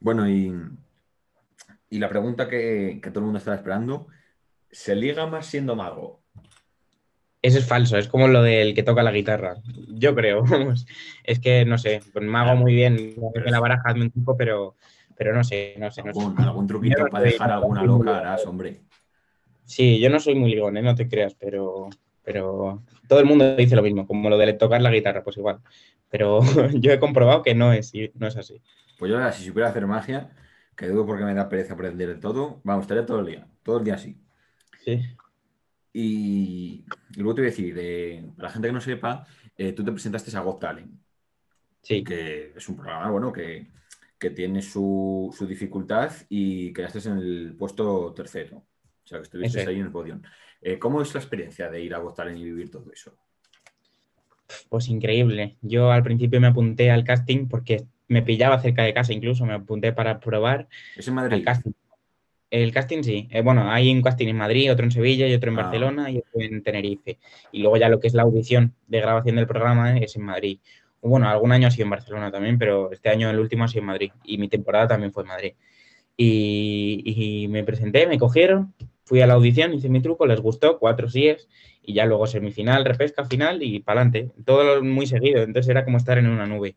Bueno, 0.00 0.28
y, 0.28 0.52
y 1.90 1.98
la 1.98 2.08
pregunta 2.08 2.48
que, 2.48 3.00
que 3.02 3.10
todo 3.10 3.20
el 3.20 3.24
mundo 3.26 3.38
está 3.38 3.54
esperando, 3.54 4.08
¿se 4.70 4.94
liga 4.96 5.26
más 5.26 5.46
siendo 5.46 5.76
mago 5.76 6.22
eso 7.42 7.58
es 7.58 7.66
falso, 7.66 7.98
es 7.98 8.06
como 8.06 8.28
lo 8.28 8.40
del 8.40 8.72
que 8.72 8.84
toca 8.84 9.02
la 9.02 9.10
guitarra. 9.10 9.56
Yo 9.88 10.14
creo, 10.14 10.44
es 11.24 11.40
que 11.40 11.64
no 11.64 11.76
sé, 11.76 12.00
me 12.14 12.38
hago 12.38 12.54
muy 12.54 12.72
bien 12.72 13.16
la 13.44 13.58
baraja 13.58 13.92
un 13.92 14.10
tipo, 14.12 14.36
pero, 14.36 14.76
pero 15.16 15.34
no 15.34 15.42
sé, 15.42 15.74
no 15.76 15.90
sé. 15.90 16.02
¿Algún, 16.02 16.40
algún 16.40 16.66
truquito 16.68 17.04
para 17.10 17.24
dejar 17.24 17.50
alguna 17.50 17.82
loca 17.82 18.18
harás, 18.18 18.46
hombre? 18.46 18.82
Sí, 19.64 19.98
yo 19.98 20.08
no 20.08 20.20
soy 20.20 20.36
muy 20.36 20.54
ligón, 20.54 20.76
¿eh? 20.76 20.82
no 20.82 20.94
te 20.94 21.08
creas, 21.08 21.34
pero, 21.34 21.88
pero 22.24 22.82
todo 23.08 23.20
el 23.20 23.26
mundo 23.26 23.56
dice 23.56 23.76
lo 23.76 23.82
mismo, 23.82 24.06
como 24.06 24.30
lo 24.30 24.38
de 24.38 24.52
tocar 24.54 24.80
la 24.80 24.90
guitarra, 24.90 25.24
pues 25.24 25.36
igual. 25.36 25.60
Pero 26.10 26.40
yo 26.74 26.92
he 26.92 27.00
comprobado 27.00 27.42
que 27.42 27.54
no 27.54 27.72
es, 27.72 27.92
no 28.14 28.26
es 28.26 28.36
así. 28.36 28.60
Pues 28.98 29.10
yo 29.10 29.16
ahora, 29.16 29.32
si 29.32 29.44
supiera 29.44 29.68
hacer 29.68 29.86
magia, 29.86 30.30
que 30.76 30.88
dudo 30.88 31.06
porque 31.06 31.24
me 31.24 31.34
da 31.34 31.48
pereza 31.48 31.74
aprender 31.74 32.08
de 32.08 32.16
todo, 32.16 32.60
vamos, 32.64 32.84
estaría 32.84 33.06
todo 33.06 33.20
el 33.20 33.26
día, 33.26 33.46
todo 33.62 33.78
el 33.78 33.84
día 33.84 33.94
así. 33.94 34.16
Sí. 34.84 35.00
Y, 35.92 36.84
luego 37.16 37.34
te 37.34 37.40
voy 37.42 37.48
a 37.48 37.50
decir, 37.50 37.74
eh, 37.78 38.24
para 38.36 38.48
la 38.48 38.52
gente 38.52 38.68
que 38.68 38.72
no 38.72 38.80
sepa, 38.80 39.26
eh, 39.56 39.72
tú 39.72 39.84
te 39.84 39.92
presentaste 39.92 40.34
a 40.36 40.40
Got 40.40 40.60
Talent. 40.60 40.92
Sí. 41.82 42.02
Que 42.04 42.52
es 42.56 42.68
un 42.68 42.76
programa, 42.76 43.10
bueno, 43.10 43.32
que, 43.32 43.70
tiene 44.36 44.62
su, 44.62 45.34
dificultad 45.48 46.12
y 46.28 46.72
quedaste 46.72 47.08
en 47.08 47.18
el 47.18 47.56
puesto 47.58 48.12
tercero. 48.14 48.58
O 48.58 49.06
sea, 49.06 49.18
que 49.18 49.24
estuviste 49.24 49.66
ahí 49.66 49.80
en 49.80 49.86
el 49.86 49.90
podio. 49.90 50.20
Eh, 50.62 50.78
¿Cómo 50.78 51.02
es 51.02 51.12
la 51.12 51.20
experiencia 51.20 51.68
de 51.68 51.82
ir 51.82 51.94
a 51.94 52.02
Talent 52.14 52.38
y 52.38 52.44
vivir 52.44 52.70
todo 52.70 52.90
eso? 52.92 53.12
Pues 54.68 54.88
increíble. 54.88 55.56
Yo 55.60 55.90
al 55.90 56.02
principio 56.02 56.40
me 56.40 56.46
apunté 56.46 56.90
al 56.90 57.04
casting 57.04 57.48
porque 57.48 57.84
me 58.08 58.22
pillaba 58.22 58.60
cerca 58.60 58.82
de 58.82 58.94
casa, 58.94 59.12
incluso 59.12 59.44
me 59.44 59.54
apunté 59.54 59.92
para 59.92 60.20
probar. 60.20 60.68
¿Es 60.96 61.08
en 61.08 61.14
Madrid? 61.14 61.38
El 61.38 61.44
casting. 61.44 61.72
El 62.50 62.72
casting 62.72 63.02
sí. 63.02 63.28
Eh, 63.30 63.40
bueno, 63.40 63.70
hay 63.70 63.90
un 63.90 64.02
casting 64.02 64.28
en 64.28 64.36
Madrid, 64.36 64.70
otro 64.70 64.84
en 64.84 64.90
Sevilla 64.90 65.26
y 65.26 65.34
otro 65.34 65.50
en 65.50 65.58
ah. 65.58 65.62
Barcelona 65.62 66.10
y 66.10 66.18
otro 66.18 66.40
en 66.40 66.62
Tenerife. 66.62 67.18
Y 67.50 67.62
luego 67.62 67.78
ya 67.78 67.88
lo 67.88 67.98
que 67.98 68.08
es 68.08 68.14
la 68.14 68.22
audición 68.22 68.74
de 68.86 69.00
grabación 69.00 69.36
del 69.36 69.46
programa 69.46 69.96
es 69.96 70.16
en 70.16 70.22
Madrid. 70.22 70.58
Bueno, 71.00 71.28
algún 71.28 71.50
año 71.50 71.66
ha 71.66 71.70
sido 71.70 71.84
en 71.84 71.90
Barcelona 71.90 72.30
también, 72.30 72.58
pero 72.58 72.92
este 72.92 73.08
año 73.08 73.28
el 73.30 73.40
último 73.40 73.64
ha 73.64 73.68
sido 73.68 73.80
en 73.80 73.86
Madrid. 73.86 74.12
Y 74.24 74.38
mi 74.38 74.48
temporada 74.48 74.86
también 74.86 75.12
fue 75.12 75.24
en 75.24 75.28
Madrid. 75.30 75.52
Y, 76.16 77.46
me 77.50 77.64
presenté, 77.64 78.06
me 78.06 78.18
cogieron, 78.18 78.74
fui 79.12 79.20
a 79.20 79.26
la 79.26 79.34
audición, 79.34 79.74
hice 79.74 79.90
mi 79.90 80.00
truco, 80.00 80.24
les 80.24 80.40
gustó, 80.40 80.78
cuatro 80.78 81.06
síes, 81.06 81.46
y 81.82 81.92
ya 81.92 82.06
luego 82.06 82.26
semifinal, 82.26 82.82
repesca, 82.82 83.26
final 83.26 83.62
y 83.62 83.80
para 83.80 84.00
adelante. 84.00 84.32
Todo 84.42 84.82
muy 84.82 85.06
seguido, 85.06 85.42
entonces 85.42 85.68
era 85.68 85.84
como 85.84 85.98
estar 85.98 86.16
en 86.16 86.28
una 86.28 86.46
nube. 86.46 86.76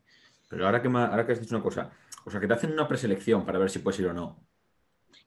Pero 0.50 0.66
ahora 0.66 0.82
que, 0.82 0.88
ahora 0.88 1.24
que 1.24 1.32
has 1.32 1.40
dicho 1.40 1.54
una 1.54 1.64
cosa, 1.64 1.90
o 2.26 2.30
sea, 2.30 2.38
que 2.38 2.46
te 2.46 2.52
hacen 2.52 2.72
una 2.72 2.86
preselección 2.86 3.46
para 3.46 3.58
ver 3.58 3.70
si 3.70 3.78
puedes 3.78 3.98
ir 4.00 4.08
o 4.08 4.12
no. 4.12 4.38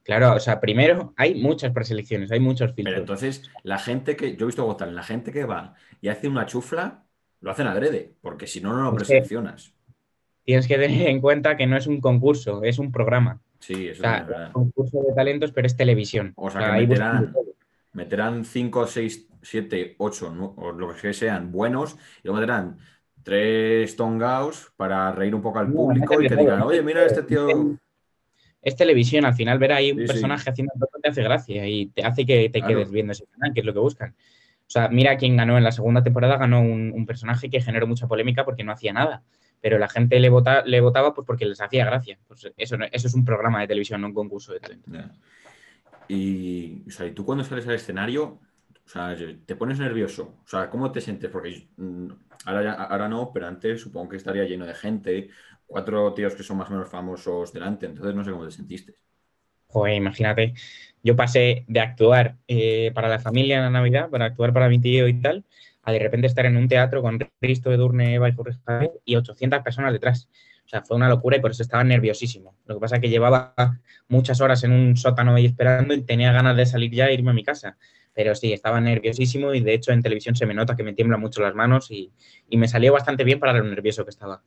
Claro, 0.04 0.36
o 0.36 0.40
sea, 0.40 0.60
primero 0.60 1.16
hay 1.18 1.34
muchas 1.34 1.72
preselecciones, 1.72 2.32
hay 2.32 2.42
muchos 2.42 2.76
filtros. 2.76 2.94
Pero 2.94 3.02
entonces, 3.02 3.50
la 3.64 3.80
gente 3.80 4.16
que, 4.16 4.36
yo 4.36 4.46
he 4.46 4.46
visto 4.46 4.64
votar, 4.64 4.90
la 4.90 5.02
gente 5.02 5.32
que 5.32 5.46
va 5.46 5.74
y 6.02 6.10
hace 6.10 6.28
una 6.28 6.46
chufla, 6.46 7.06
lo 7.42 7.50
hacen 7.50 7.66
adrede, 7.66 8.14
porque 8.22 8.46
si 8.46 8.62
no, 8.62 8.72
no 8.74 8.84
lo 8.84 8.94
preseleccionas. 8.96 9.74
Tienes 10.46 10.68
que 10.68 10.78
tener 10.78 11.08
en 11.08 11.22
cuenta 11.22 11.58
que 11.58 11.66
no 11.66 11.76
es 11.76 11.88
un 11.88 12.02
concurso, 12.02 12.62
es 12.62 12.78
un 12.78 12.92
programa. 12.92 13.42
Sí, 13.60 13.88
eso 13.90 14.04
es 14.04 14.28
verdad. 14.28 14.48
un 14.48 14.72
concurso 14.72 15.02
de 15.04 15.14
talentos, 15.14 15.52
pero 15.52 15.68
es 15.68 15.76
televisión. 15.76 16.34
O 16.36 16.50
sea, 16.50 16.78
que 16.78 16.88
meterán, 17.94 18.46
5, 18.46 18.88
6, 18.88 19.28
7, 19.42 19.96
8, 19.98 20.54
o 20.56 20.72
lo 20.72 20.96
que 20.96 21.14
sean 21.14 21.52
buenos, 21.52 21.96
y 22.24 22.28
luego 22.28 22.40
meterán 22.40 22.78
tres 23.24 23.96
tongaos 23.96 24.72
para 24.78 25.12
reír 25.12 25.36
un 25.36 25.42
poco 25.42 25.60
al 25.60 25.72
público 25.72 26.22
y 26.22 26.28
que 26.28 26.36
digan, 26.36 26.62
oye, 26.62 26.82
mira 26.82 27.06
este 27.06 27.24
tío 27.24 27.78
es 28.62 28.76
televisión, 28.76 29.26
al 29.26 29.34
final 29.34 29.58
ver 29.58 29.72
ahí 29.72 29.92
un 29.92 30.06
personaje 30.06 30.50
haciendo 30.50 30.74
todo 30.78 30.90
te 31.02 31.10
hace 31.10 31.24
gracia 31.24 31.68
y 31.68 31.88
te 31.88 32.04
hace 32.04 32.26
que 32.26 32.50
te 32.50 32.62
quedes 32.62 32.92
viendo 32.92 33.14
ese 33.14 33.26
canal, 33.26 33.54
que 33.54 33.62
es 33.62 33.66
lo 33.66 33.74
que 33.74 33.80
buscan. 33.80 34.12
O 34.12 34.72
sea, 34.72 34.90
mira 34.90 35.18
quién 35.18 35.38
ganó 35.38 35.58
en 35.58 35.64
la 35.64 35.72
segunda 35.72 36.04
temporada, 36.04 36.38
ganó 36.38 36.62
un, 36.62 37.06
personaje 37.06 37.50
que 37.50 37.62
generó 37.62 37.88
mucha 37.88 38.08
polémica 38.08 38.46
porque 38.46 38.64
no 38.64 38.72
hacía 38.72 38.94
nada, 38.94 39.24
pero 39.62 39.78
la 39.78 39.90
gente 39.90 40.20
le, 40.20 40.30
vota, 40.30 40.64
le 40.64 40.82
votaba 40.82 41.14
pues 41.14 41.26
porque 41.26 41.46
les 41.46 41.62
hacía 41.62 41.86
gracia. 41.86 42.20
Pues 42.28 42.52
eso, 42.58 42.78
eso 42.92 43.08
es 43.08 43.14
un 43.14 43.26
programa 43.26 43.62
de 43.62 43.68
televisión, 43.68 44.02
no 44.02 44.08
un 44.08 44.14
concurso 44.14 44.54
de 44.54 44.60
talento. 44.60 44.92
Y, 46.08 46.84
o 46.88 46.92
sea, 46.92 47.06
y 47.06 47.12
tú 47.12 47.26
cuando 47.26 47.44
sales 47.44 47.68
al 47.68 47.76
escenario, 47.76 48.24
o 48.24 48.90
sea, 48.90 49.16
te 49.46 49.56
pones 49.56 49.80
nervioso. 49.80 50.40
O 50.44 50.48
sea, 50.48 50.70
¿cómo 50.70 50.92
te 50.92 51.02
sientes? 51.02 51.30
Porque 51.30 51.70
mm, 51.78 52.08
ahora, 52.46 52.74
ahora 52.74 53.08
no, 53.08 53.32
pero 53.34 53.48
antes 53.48 53.82
supongo 53.82 54.10
que 54.10 54.18
estaría 54.18 54.46
lleno 54.46 54.66
de 54.66 54.74
gente 54.74 55.30
cuatro 55.70 56.14
tíos 56.14 56.36
que 56.36 56.44
son 56.44 56.58
más 56.58 56.70
o 56.70 56.74
menos 56.74 56.90
famosos 56.90 57.54
delante, 57.54 57.86
entonces 57.86 58.16
no 58.16 58.26
sé 58.26 58.32
cómo 58.32 58.46
te 58.46 58.52
sentiste. 58.52 58.96
Joder, 59.68 59.94
imagínate, 59.94 60.56
yo 61.04 61.16
pasé 61.16 61.64
de 61.68 61.80
actuar 61.80 62.38
eh, 62.48 62.92
para 62.96 63.08
la 63.08 63.20
familia 63.20 63.58
en 63.58 63.64
la 63.64 63.70
Navidad, 63.70 64.10
para 64.10 64.26
actuar 64.26 64.52
para 64.52 64.68
mi 64.68 64.82
tío 64.82 65.08
y 65.08 65.22
tal, 65.22 65.46
a 65.84 65.92
de 65.92 66.00
repente 66.00 66.28
estar 66.28 66.46
en 66.46 66.58
un 66.58 66.68
teatro 66.68 67.02
con 67.02 67.20
Risto, 67.42 67.72
Edurne, 67.72 68.16
Eva 68.16 68.30
y 68.30 68.34
Jorge 68.34 68.58
y 69.06 69.16
800 69.16 69.62
personas 69.62 69.94
detrás. 69.94 70.30
O 70.66 70.70
sea, 70.70 70.84
fue 70.84 70.98
una 70.98 71.10
locura 71.10 71.38
y 71.38 71.40
por 71.40 71.52
eso 71.52 71.64
estaba 71.64 71.84
nerviosísimo. 71.84 72.56
Lo 72.66 72.76
que 72.76 72.82
pasa 72.82 72.98
es 72.98 73.02
que 73.02 73.10
llevaba 73.10 73.56
muchas 74.08 74.40
horas 74.40 74.64
en 74.64 74.72
un 74.72 74.98
sótano 74.98 75.36
ahí 75.36 75.46
esperando 75.46 75.96
y 75.96 76.02
tenía 76.04 76.32
ganas 76.32 76.56
de 76.56 76.66
salir 76.66 76.92
ya 76.92 77.08
e 77.08 77.16
irme 77.16 77.32
a 77.32 77.34
mi 77.34 77.44
casa. 77.44 77.78
Pero 78.14 78.36
sí, 78.36 78.54
estaba 78.54 78.80
nerviosísimo 78.80 79.54
y 79.54 79.62
de 79.62 79.74
hecho 79.74 79.92
en 79.92 80.04
televisión 80.04 80.36
se 80.36 80.46
me 80.46 80.54
nota 80.54 80.76
que 80.76 80.84
me 80.84 80.94
tiemblan 80.94 81.22
mucho 81.22 81.42
las 81.42 81.56
manos 81.56 81.90
y, 81.90 82.12
y 82.50 82.58
me 82.58 82.68
salió 82.68 82.94
bastante 82.94 83.24
bien 83.24 83.40
para 83.40 83.54
lo 83.54 83.64
nervioso 83.64 84.04
que 84.04 84.12
estaba. 84.12 84.44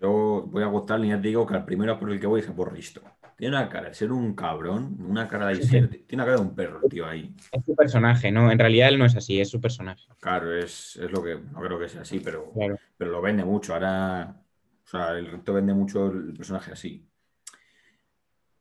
Yo 0.00 0.44
voy 0.46 0.62
a 0.62 0.66
gustar 0.66 1.04
y 1.04 1.08
ya 1.08 1.20
te 1.20 1.28
digo 1.28 1.46
que 1.46 1.54
al 1.54 1.64
primero 1.64 1.98
por 1.98 2.10
el 2.10 2.20
que 2.20 2.26
voy 2.26 2.40
es 2.40 2.46
por 2.46 2.72
Risto. 2.72 3.02
Tiene 3.36 3.56
una 3.56 3.68
cara 3.68 3.88
de 3.88 3.94
ser 3.94 4.12
un 4.12 4.34
cabrón, 4.34 4.96
una 5.00 5.26
cara 5.26 5.48
de 5.48 5.56
ser, 5.56 5.88
tiene 5.88 6.22
una 6.22 6.24
cara 6.24 6.36
de 6.36 6.42
un 6.42 6.54
perro, 6.54 6.80
tío, 6.88 7.06
ahí. 7.06 7.34
Es 7.50 7.64
su 7.64 7.74
personaje, 7.74 8.30
¿no? 8.30 8.50
En 8.50 8.58
realidad 8.58 8.88
él 8.88 8.98
no 8.98 9.06
es 9.06 9.16
así, 9.16 9.40
es 9.40 9.50
su 9.50 9.60
personaje. 9.60 10.06
Claro, 10.20 10.56
es, 10.56 10.96
lo 10.96 11.22
que, 11.22 11.36
no 11.36 11.60
creo 11.60 11.78
que 11.78 11.88
sea 11.88 12.02
así, 12.02 12.20
pero, 12.20 12.52
pero 12.96 13.10
lo 13.10 13.20
vende 13.20 13.44
mucho. 13.44 13.74
Ahora, 13.74 14.40
o 14.84 14.88
sea, 14.88 15.18
el 15.18 15.30
resto 15.30 15.52
vende 15.52 15.74
mucho 15.74 16.12
el 16.12 16.32
personaje 16.34 16.72
así. 16.72 17.08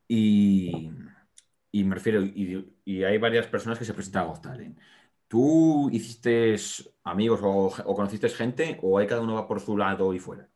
Y, 0.07 0.91
y 1.71 1.83
me 1.83 1.95
refiero, 1.95 2.21
y, 2.21 2.73
y 2.83 3.03
hay 3.03 3.17
varias 3.19 3.45
personas 3.47 3.77
que 3.77 3.85
se 3.85 3.93
presentan 3.93 4.23
a 4.23 4.25
Got 4.27 4.41
Talent. 4.41 4.79
¿Tú 5.27 5.89
hiciste 5.91 6.55
amigos 7.03 7.41
o, 7.43 7.67
o 7.67 7.95
conociste 7.95 8.29
gente 8.29 8.79
o 8.81 8.97
hay 8.97 9.07
cada 9.07 9.21
uno 9.21 9.35
va 9.35 9.47
por 9.47 9.59
su 9.59 9.77
lado 9.77 10.13
y 10.13 10.19
fuera? 10.19 10.47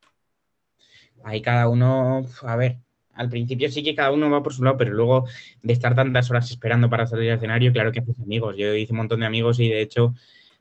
Ahí 1.24 1.42
cada 1.42 1.68
uno, 1.68 2.26
a 2.44 2.56
ver, 2.56 2.78
al 3.14 3.30
principio 3.30 3.70
sí 3.70 3.84
que 3.84 3.96
cada 3.96 4.12
uno 4.12 4.30
va 4.30 4.44
por 4.44 4.54
su 4.54 4.64
lado, 4.64 4.78
pero 4.78 4.94
luego 4.94 5.26
de 5.62 5.74
estar 5.74 5.96
tantas 5.96 6.30
horas 6.30 6.50
esperando 6.50 6.90
para 6.90 7.08
salir 7.08 7.32
al 7.32 7.38
escenario, 7.38 7.74
claro 7.74 7.92
que 7.92 8.00
haces 8.00 8.20
amigos. 8.20 8.56
Yo 8.58 8.74
hice 8.74 8.94
un 8.94 8.98
montón 8.98 9.20
de 9.22 9.26
amigos 9.26 9.60
y 9.60 9.68
de 9.68 9.82
hecho 9.82 10.14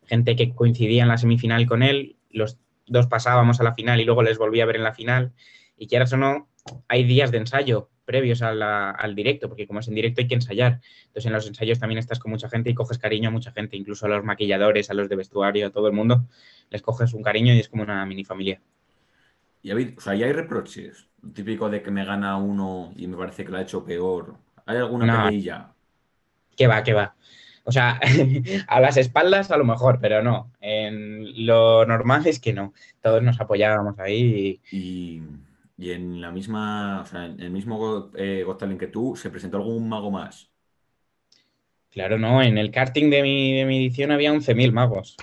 gente 0.06 0.36
que 0.36 0.54
coincidía 0.54 1.02
en 1.02 1.08
la 1.08 1.18
semifinal 1.18 1.66
con 1.66 1.82
él, 1.82 2.16
los 2.30 2.58
dos 2.86 3.06
pasábamos 3.06 3.60
a 3.60 3.64
la 3.64 3.74
final 3.74 4.00
y 4.00 4.04
luego 4.04 4.22
les 4.22 4.38
volví 4.38 4.60
a 4.60 4.66
ver 4.66 4.76
en 4.76 4.84
la 4.84 4.94
final. 4.94 5.32
Y 5.76 5.86
quieras 5.86 6.12
o 6.12 6.16
no, 6.16 6.48
hay 6.88 7.04
días 7.04 7.30
de 7.30 7.38
ensayo 7.38 7.90
previos 8.06 8.40
al 8.40 9.14
directo, 9.16 9.48
porque 9.48 9.66
como 9.66 9.80
es 9.80 9.88
en 9.88 9.96
directo 9.96 10.20
hay 10.20 10.28
que 10.28 10.36
ensayar. 10.36 10.80
Entonces 11.06 11.26
en 11.26 11.32
los 11.32 11.46
ensayos 11.46 11.80
también 11.80 11.98
estás 11.98 12.20
con 12.20 12.30
mucha 12.30 12.48
gente 12.48 12.70
y 12.70 12.74
coges 12.74 12.98
cariño 12.98 13.28
a 13.28 13.32
mucha 13.32 13.50
gente, 13.50 13.76
incluso 13.76 14.06
a 14.06 14.08
los 14.08 14.24
maquilladores, 14.24 14.90
a 14.90 14.94
los 14.94 15.08
de 15.08 15.16
vestuario, 15.16 15.66
a 15.66 15.70
todo 15.70 15.88
el 15.88 15.92
mundo, 15.92 16.28
les 16.70 16.82
coges 16.82 17.12
un 17.14 17.22
cariño 17.22 17.52
y 17.52 17.58
es 17.58 17.68
como 17.68 17.82
una 17.82 18.06
mini 18.06 18.24
familia. 18.24 18.62
Y 19.66 19.72
o 19.72 20.00
sea, 20.00 20.14
ya 20.14 20.26
hay 20.26 20.32
reproches. 20.32 21.08
Típico 21.34 21.68
de 21.68 21.82
que 21.82 21.90
me 21.90 22.04
gana 22.04 22.36
uno 22.36 22.92
y 22.94 23.08
me 23.08 23.16
parece 23.16 23.44
que 23.44 23.50
lo 23.50 23.58
ha 23.58 23.62
hecho 23.62 23.84
peor. 23.84 24.36
¿Hay 24.64 24.76
alguna 24.76 25.28
no, 25.28 25.72
Que 26.56 26.68
va, 26.68 26.84
que 26.84 26.92
va. 26.92 27.16
O 27.64 27.72
sea, 27.72 27.98
a 28.68 28.80
las 28.80 28.96
espaldas 28.96 29.50
a 29.50 29.56
lo 29.56 29.64
mejor, 29.64 29.98
pero 30.00 30.22
no. 30.22 30.52
En 30.60 31.46
lo 31.46 31.84
normal 31.84 32.24
es 32.28 32.38
que 32.38 32.52
no. 32.52 32.74
Todos 33.02 33.24
nos 33.24 33.40
apoyábamos 33.40 33.98
ahí. 33.98 34.60
Y, 34.70 35.20
y 35.76 35.90
en 35.90 36.20
la 36.20 36.30
misma, 36.30 37.00
o 37.00 37.06
sea, 37.06 37.24
en 37.24 37.40
el 37.40 37.50
mismo 37.50 38.12
eh, 38.14 38.44
Got 38.46 38.60
Talent 38.60 38.78
que 38.78 38.86
tú, 38.86 39.16
¿se 39.16 39.30
presentó 39.30 39.56
algún 39.56 39.88
mago 39.88 40.12
más? 40.12 40.48
Claro, 41.90 42.20
no. 42.20 42.40
En 42.40 42.56
el 42.56 42.70
karting 42.70 43.10
de 43.10 43.20
mi, 43.20 43.56
de 43.56 43.64
mi 43.64 43.78
edición 43.78 44.12
había 44.12 44.32
11.000 44.32 44.70
magos. 44.70 45.16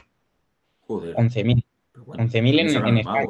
Joder. 0.82 1.16
11.000. 1.16 1.64
Bueno, 2.06 2.26
11.000 2.26 2.60
en, 2.60 2.88
en 2.88 2.98
España. 2.98 3.30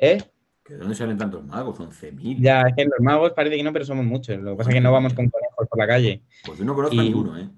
¿Eh? 0.00 0.18
¿De 0.66 0.78
dónde 0.78 0.94
salen 0.94 1.18
tantos 1.18 1.44
magos? 1.44 1.78
11.000. 1.78 2.40
Ya, 2.40 2.62
es 2.62 2.74
que 2.74 2.84
los 2.84 3.00
magos 3.00 3.32
parece 3.32 3.56
que 3.56 3.62
no, 3.62 3.72
pero 3.72 3.84
somos 3.84 4.04
muchos. 4.04 4.38
Lo 4.38 4.52
que 4.52 4.56
pasa 4.56 4.70
es 4.70 4.74
que 4.74 4.80
no 4.80 4.92
vamos 4.92 5.12
con 5.12 5.28
conejos 5.28 5.68
por 5.68 5.78
la 5.78 5.86
calle. 5.86 6.22
Pues 6.44 6.58
yo 6.58 6.64
no 6.64 6.74
conozco 6.74 6.98
a 6.98 7.02
ninguno, 7.02 7.38
¿eh? 7.38 7.48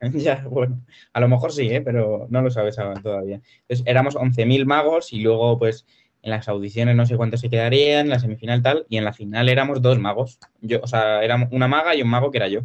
Ya, 0.12 0.46
bueno, 0.48 0.84
a 1.12 1.20
lo 1.20 1.28
mejor 1.28 1.50
sí, 1.50 1.68
¿eh? 1.68 1.80
pero 1.80 2.28
no 2.30 2.42
lo 2.42 2.50
sabes 2.50 2.76
todavía. 3.02 3.40
Entonces, 3.62 3.84
éramos 3.86 4.16
11.000 4.16 4.64
magos 4.66 5.12
y 5.12 5.20
luego, 5.22 5.58
pues, 5.58 5.86
en 6.22 6.30
las 6.30 6.48
audiciones 6.48 6.94
no 6.94 7.06
sé 7.06 7.16
cuántos 7.16 7.40
se 7.40 7.50
quedarían, 7.50 8.06
en 8.06 8.10
la 8.10 8.20
semifinal 8.20 8.62
tal, 8.62 8.86
y 8.88 8.98
en 8.98 9.04
la 9.04 9.12
final 9.12 9.48
éramos 9.48 9.80
dos 9.80 9.98
magos. 9.98 10.38
Yo, 10.60 10.80
o 10.82 10.86
sea, 10.86 11.24
éramos 11.24 11.48
una 11.52 11.68
maga 11.68 11.94
y 11.94 12.02
un 12.02 12.08
mago 12.08 12.30
que 12.30 12.38
era 12.38 12.48
yo. 12.48 12.60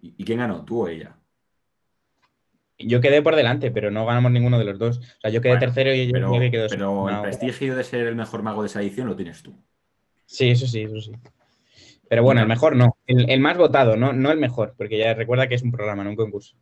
¿Y 0.00 0.24
quién 0.24 0.38
ganó? 0.38 0.64
¿Tú 0.64 0.82
o 0.82 0.88
ella? 0.88 1.19
Yo 2.80 3.00
quedé 3.00 3.22
por 3.22 3.36
delante, 3.36 3.70
pero 3.70 3.90
no 3.90 4.06
ganamos 4.06 4.32
ninguno 4.32 4.58
de 4.58 4.64
los 4.64 4.78
dos. 4.78 4.98
O 4.98 5.20
sea, 5.20 5.30
yo 5.30 5.40
quedé 5.40 5.58
tercero 5.58 5.94
y 5.94 6.10
pero, 6.10 6.30
quedó 6.50 6.66
Pero 6.68 7.08
el 7.08 7.20
prestigio 7.22 7.76
de 7.76 7.84
ser 7.84 8.06
el 8.06 8.16
mejor 8.16 8.42
mago 8.42 8.62
de 8.62 8.68
esa 8.68 8.80
edición 8.80 9.06
lo 9.06 9.16
tienes 9.16 9.42
tú. 9.42 9.54
Sí, 10.26 10.50
eso 10.50 10.66
sí, 10.66 10.82
eso 10.82 11.00
sí. 11.00 11.12
Pero 12.08 12.22
bueno, 12.22 12.40
el 12.40 12.48
mejor 12.48 12.74
no. 12.74 12.96
El, 13.06 13.40
más 13.40 13.56
votado, 13.56 13.96
no, 13.96 14.12
no 14.12 14.32
el 14.32 14.38
mejor, 14.38 14.74
porque 14.76 14.98
ya 14.98 15.14
recuerda 15.14 15.48
que 15.48 15.54
es 15.54 15.62
un 15.62 15.70
programa, 15.70 16.02
no 16.02 16.10
un 16.10 16.16
concurso. 16.16 16.56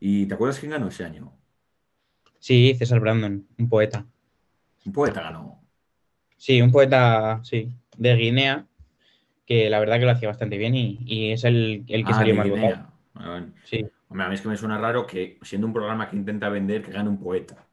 ¿Y 0.00 0.26
te 0.26 0.34
acuerdas 0.34 0.58
quién 0.58 0.72
ganó 0.72 0.88
ese 0.88 1.04
año? 1.04 1.32
Sí, 2.38 2.74
César 2.78 3.00
Brandon, 3.00 3.46
un 3.58 3.68
poeta. 3.68 4.06
¿Un 4.86 4.92
poeta 4.92 5.22
ganó? 5.22 5.62
Sí, 6.36 6.62
un 6.62 6.70
poeta, 6.70 7.40
sí, 7.42 7.68
de 7.96 8.14
Guinea, 8.14 8.66
que 9.44 9.68
la 9.68 9.80
verdad 9.80 9.98
que 9.98 10.04
lo 10.06 10.12
hacía 10.12 10.28
bastante 10.28 10.56
bien 10.56 10.74
y, 10.74 11.32
es 11.32 11.44
el, 11.44 11.84
el 11.88 12.04
que 12.04 12.12
ah, 12.12 12.14
salió 12.14 12.34
más 12.34 12.48
votado. 12.48 12.92
Sí. 13.64 13.84
Hombre, 14.08 14.26
a 14.26 14.28
mí 14.28 14.34
es 14.34 14.40
que 14.40 14.48
me 14.48 14.56
suena 14.56 14.78
raro 14.78 15.06
que 15.06 15.38
siendo 15.42 15.66
un 15.66 15.72
programa 15.72 16.08
que 16.08 16.16
intenta 16.16 16.48
vender, 16.48 16.82
que 16.82 16.92
gane 16.92 17.08
un 17.08 17.18
poeta. 17.18 17.66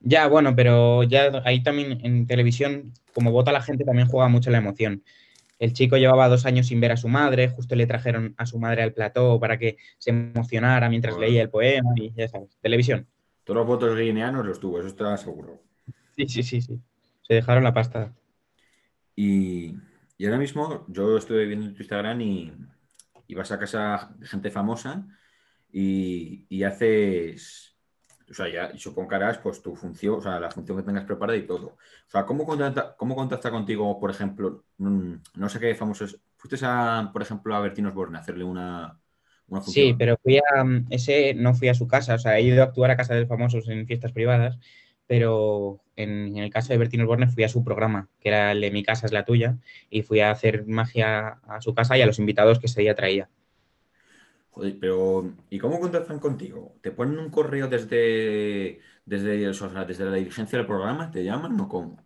Ya, 0.00 0.26
bueno, 0.28 0.56
pero 0.56 1.02
ya 1.02 1.42
ahí 1.44 1.62
también 1.62 2.00
en 2.04 2.26
televisión, 2.26 2.92
como 3.12 3.32
vota 3.32 3.52
la 3.52 3.60
gente, 3.60 3.84
también 3.84 4.08
juega 4.08 4.28
mucho 4.28 4.50
la 4.50 4.58
emoción. 4.58 5.04
El 5.58 5.74
chico 5.74 5.98
llevaba 5.98 6.28
dos 6.28 6.46
años 6.46 6.68
sin 6.68 6.80
ver 6.80 6.92
a 6.92 6.96
su 6.96 7.08
madre, 7.08 7.50
justo 7.50 7.76
le 7.76 7.86
trajeron 7.86 8.34
a 8.38 8.46
su 8.46 8.58
madre 8.58 8.82
al 8.82 8.94
plató 8.94 9.38
para 9.38 9.58
que 9.58 9.76
se 9.98 10.08
emocionara 10.08 10.88
mientras 10.88 11.18
leía 11.18 11.42
el 11.42 11.50
poema 11.50 11.90
y 11.96 12.12
ya 12.14 12.28
sabes, 12.28 12.56
televisión. 12.62 13.06
Todos 13.44 13.58
los 13.58 13.66
votos 13.66 13.98
guineanos 13.98 14.46
los 14.46 14.58
tuvo, 14.58 14.78
eso 14.78 14.88
está 14.88 15.14
seguro. 15.18 15.62
Sí, 16.16 16.26
sí, 16.28 16.42
sí, 16.42 16.62
sí. 16.62 16.80
Se 17.20 17.34
dejaron 17.34 17.62
la 17.62 17.74
pasta. 17.74 18.14
Y, 19.14 19.74
y 20.16 20.24
ahora 20.24 20.38
mismo 20.38 20.86
yo 20.88 21.18
estoy 21.18 21.46
viendo 21.46 21.74
tu 21.74 21.82
Instagram 21.82 22.22
y, 22.22 22.52
y 23.30 23.34
vas 23.34 23.52
a 23.52 23.60
casa 23.60 24.10
de 24.18 24.26
gente 24.26 24.50
famosa 24.50 25.06
y, 25.70 26.64
haces, 26.64 27.76
o 28.28 28.34
sea, 28.34 28.48
ya 28.48 28.76
supongo 28.76 29.08
que 29.08 29.14
harás 29.14 29.38
pues 29.38 29.62
tu 29.62 29.76
función, 29.76 30.16
o 30.16 30.20
sea, 30.20 30.40
la 30.40 30.50
función 30.50 30.76
que 30.76 30.82
tengas 30.82 31.04
preparada 31.04 31.38
y 31.38 31.46
todo. 31.46 31.66
O 31.66 32.10
sea, 32.10 32.26
¿cómo 32.26 32.44
contacta, 32.44 32.96
cómo 32.96 33.14
contacta 33.14 33.52
contigo, 33.52 34.00
por 34.00 34.10
ejemplo, 34.10 34.64
mm, 34.78 35.14
no 35.36 35.48
sé 35.48 35.60
qué 35.60 35.76
famosos, 35.76 36.18
fuiste 36.36 36.58
a, 36.66 37.08
por 37.12 37.22
ejemplo, 37.22 37.54
a 37.54 37.60
Bertín 37.60 37.86
Osborne 37.86 38.18
a 38.18 38.20
hacerle 38.20 38.42
una, 38.42 38.98
una 39.46 39.60
función? 39.60 39.86
Sí, 39.86 39.94
pero 39.96 40.16
fui 40.20 40.38
a, 40.38 40.64
mm, 40.64 40.86
ese 40.90 41.34
no 41.34 41.54
fui 41.54 41.68
a 41.68 41.74
su 41.74 41.86
casa, 41.86 42.14
o 42.14 42.18
sea, 42.18 42.36
he 42.36 42.42
ido 42.42 42.62
a 42.62 42.66
actuar 42.66 42.90
a 42.90 42.96
casa 42.96 43.14
de 43.14 43.26
famosos 43.26 43.68
en 43.68 43.86
fiestas 43.86 44.10
privadas, 44.10 44.58
pero 45.06 45.84
en, 46.02 46.36
el 46.36 46.50
caso 46.50 46.72
de 46.72 46.78
Bertín 46.78 47.00
Osborne 47.02 47.28
fui 47.28 47.44
a 47.44 47.48
su 47.48 47.64
programa, 47.64 48.08
que 48.20 48.28
era 48.28 48.52
el 48.52 48.60
de 48.60 48.70
Mi 48.70 48.82
casa 48.82 49.06
es 49.06 49.12
la 49.12 49.24
tuya, 49.24 49.58
y 49.90 50.02
fui 50.02 50.20
a 50.20 50.30
hacer 50.30 50.66
magia 50.66 51.40
a 51.46 51.60
su 51.60 51.74
casa 51.74 51.96
y 51.96 52.02
a 52.02 52.06
los 52.06 52.18
invitados 52.18 52.58
que 52.58 52.66
ese 52.66 52.80
día 52.80 52.94
traía. 52.94 53.28
Joder, 54.50 54.76
pero 54.80 55.32
¿y 55.48 55.58
cómo 55.58 55.78
contactan 55.78 56.18
contigo? 56.18 56.74
¿Te 56.80 56.90
ponen 56.90 57.18
un 57.18 57.30
correo 57.30 57.68
desde, 57.68 58.80
desde, 59.06 59.38
desde 59.86 60.04
la 60.04 60.16
dirigencia 60.16 60.58
del 60.58 60.66
programa? 60.66 61.10
¿Te 61.10 61.22
llaman 61.24 61.58
o 61.60 61.68
cómo? 61.68 62.02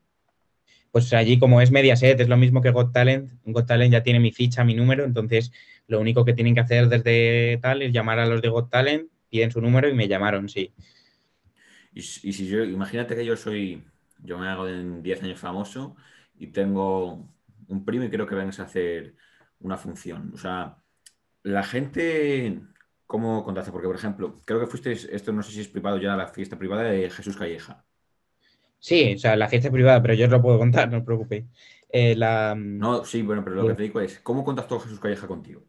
Pues 0.90 1.12
allí 1.12 1.38
como 1.38 1.60
es 1.60 1.72
Mediaset, 1.72 2.20
es 2.20 2.28
lo 2.28 2.36
mismo 2.36 2.62
que 2.62 2.70
Got 2.70 2.92
Talent. 2.92 3.32
Got 3.44 3.66
Talent 3.66 3.92
ya 3.92 4.02
tiene 4.04 4.20
mi 4.20 4.30
ficha, 4.30 4.62
mi 4.62 4.74
número, 4.74 5.04
entonces 5.04 5.50
lo 5.88 6.00
único 6.00 6.24
que 6.24 6.34
tienen 6.34 6.54
que 6.54 6.60
hacer 6.60 6.88
desde 6.88 7.58
tal 7.60 7.82
es 7.82 7.92
llamar 7.92 8.20
a 8.20 8.26
los 8.26 8.40
de 8.40 8.48
Got 8.48 8.70
Talent, 8.70 9.10
piden 9.28 9.50
su 9.50 9.60
número 9.60 9.88
y 9.88 9.94
me 9.94 10.06
llamaron, 10.06 10.48
sí. 10.48 10.72
Y, 11.94 12.02
si 12.02 12.48
yo, 12.48 12.64
imagínate 12.64 13.14
que 13.14 13.24
yo 13.24 13.36
soy, 13.36 13.84
yo 14.22 14.36
me 14.36 14.48
hago 14.48 14.66
en 14.66 15.02
10 15.02 15.22
años 15.22 15.38
famoso 15.38 15.96
y 16.36 16.48
tengo 16.48 17.28
un 17.68 17.84
primo 17.84 18.04
y 18.04 18.10
creo 18.10 18.26
que 18.26 18.34
vengas 18.34 18.58
a 18.58 18.64
hacer 18.64 19.14
una 19.60 19.76
función. 19.76 20.32
O 20.34 20.36
sea, 20.38 20.76
la 21.44 21.62
gente, 21.62 22.60
¿cómo 23.06 23.44
contacta? 23.44 23.70
Porque, 23.70 23.86
por 23.86 23.96
ejemplo, 23.96 24.40
creo 24.44 24.58
que 24.58 24.66
fuiste, 24.66 24.92
esto 24.92 25.32
no 25.32 25.42
sé 25.42 25.52
si 25.52 25.60
es 25.60 25.68
privado 25.68 25.98
ya, 25.98 26.16
la 26.16 26.26
fiesta 26.26 26.58
privada 26.58 26.82
de 26.82 27.08
Jesús 27.10 27.36
Calleja. 27.36 27.84
Sí, 28.80 29.14
o 29.14 29.18
sea, 29.18 29.36
la 29.36 29.48
fiesta 29.48 29.70
privada, 29.70 30.02
pero 30.02 30.14
yo 30.14 30.26
os 30.26 30.32
lo 30.32 30.42
puedo 30.42 30.58
contar, 30.58 30.90
no 30.90 30.98
os 30.98 31.04
preocupéis. 31.04 31.44
Eh, 31.88 32.16
la... 32.16 32.54
No, 32.56 33.04
sí, 33.04 33.22
bueno, 33.22 33.44
pero 33.44 33.56
lo 33.56 33.68
que 33.68 33.74
te 33.74 33.84
digo 33.84 34.00
es, 34.00 34.18
¿cómo 34.18 34.44
contactó 34.44 34.80
Jesús 34.80 34.98
Calleja 34.98 35.28
contigo? 35.28 35.62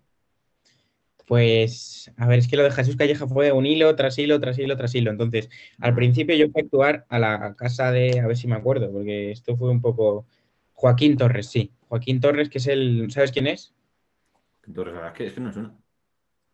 Pues, 1.26 2.12
a 2.18 2.28
ver, 2.28 2.40
es 2.40 2.48
que 2.48 2.56
lo 2.56 2.64
de 2.64 2.72
Jesús 2.72 2.96
Calleja 2.96 3.28
fue 3.28 3.52
un 3.52 3.66
hilo 3.66 3.96
tras 3.96 4.18
hilo, 4.20 4.40
tras 4.40 4.60
hilo, 4.60 4.78
tras 4.78 4.94
hilo. 4.94 5.10
Entonces, 5.12 5.50
al 5.80 5.96
principio 5.96 6.36
yo 6.36 6.50
fui 6.50 6.62
a 6.62 6.66
actuar 6.66 7.06
a 7.10 7.18
la 7.18 7.56
casa 7.56 7.92
de, 7.92 8.20
a 8.20 8.28
ver 8.28 8.38
si 8.38 8.48
me 8.48 8.56
acuerdo, 8.56 8.92
porque 8.92 9.32
esto 9.32 9.58
fue 9.58 9.72
un 9.72 9.82
poco 9.82 10.26
Joaquín 10.74 11.18
Torres, 11.18 11.48
sí. 11.48 11.72
Joaquín 11.88 12.20
Torres, 12.20 12.50
que 12.50 12.60
es 12.60 12.68
el, 12.68 13.10
¿sabes 13.10 13.32
quién 13.32 13.48
es? 13.48 13.74
Torres, 14.72 14.96
es 15.20 15.34
que 15.34 15.42
no 15.42 15.52
suena. 15.52 15.76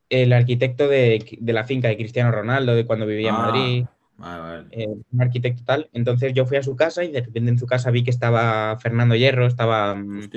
El 0.10 0.34
arquitecto 0.34 0.88
de, 0.88 1.40
la 1.42 1.63
finca 1.66 1.88
de 1.88 1.98
Cristiano 1.98 2.32
Ronaldo, 2.32 2.75
de 2.75 2.86
cuando 2.86 3.06
vivía 3.06 3.30
en 3.30 3.36
ah, 3.36 3.40
Madrid. 3.40 3.86
Eh, 4.72 4.88
un 4.88 5.22
arquitecto 5.22 5.63
tal. 5.66 5.90
Entonces 5.94 6.34
yo 6.34 6.46
fui 6.46 6.58
a 6.58 6.63
su 6.63 6.75
casa 6.75 7.04
y 7.04 7.12
de 7.12 7.22
repente 7.22 7.50
en 7.50 7.60
su 7.60 7.66
casa 7.66 7.92
vi 7.92 8.04
que 8.04 8.12
estaba 8.12 8.78
Fernando 8.80 9.16
Hierro, 9.16 9.48
estaba 9.48 9.96
mm, 9.96 10.30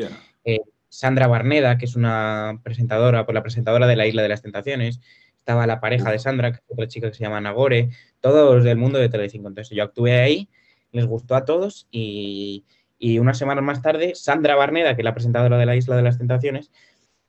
eh, 0.45 0.61
Sandra 0.95 1.27
Barneda, 1.27 1.77
que 1.77 1.87
es 1.87 1.97
una 1.97 2.61
presentadora, 2.63 3.27
pues 3.27 3.35
la 3.35 3.43
presentadora 3.43 3.87
de 3.87 3.97
la 3.97 4.07
Isla 4.07 4.23
de 4.23 4.29
las 4.29 4.43
Tentaciones, 4.43 5.01
estaba 5.39 5.67
la 5.67 5.81
pareja 5.81 6.11
de 6.13 6.19
Sandra, 6.21 6.53
que 6.53 6.59
es 6.59 6.63
otra 6.69 6.87
chica 6.87 7.09
que 7.09 7.15
se 7.15 7.25
llama 7.25 7.41
Nagore, 7.41 7.91
todos 8.21 8.63
del 8.63 8.79
mundo 8.79 8.99
de 8.99 9.09
Telecinco. 9.09 9.49
Entonces 9.49 9.77
yo 9.77 9.83
actué 9.83 10.21
ahí, 10.21 10.49
les 10.93 11.07
gustó 11.07 11.35
a 11.35 11.45
todos 11.45 11.89
y, 11.91 12.65
y 12.99 13.19
unas 13.19 13.39
semanas 13.39 13.65
más 13.65 13.83
tarde, 13.83 14.15
Sandra 14.15 14.55
Barneda, 14.55 14.95
que 14.95 15.03
es 15.03 15.05
la 15.05 15.15
presentadora 15.15 15.59
de 15.59 15.67
la 15.67 15.75
Isla 15.75 15.97
de 15.97 16.03
las 16.03 16.17
Tentaciones, 16.17 16.71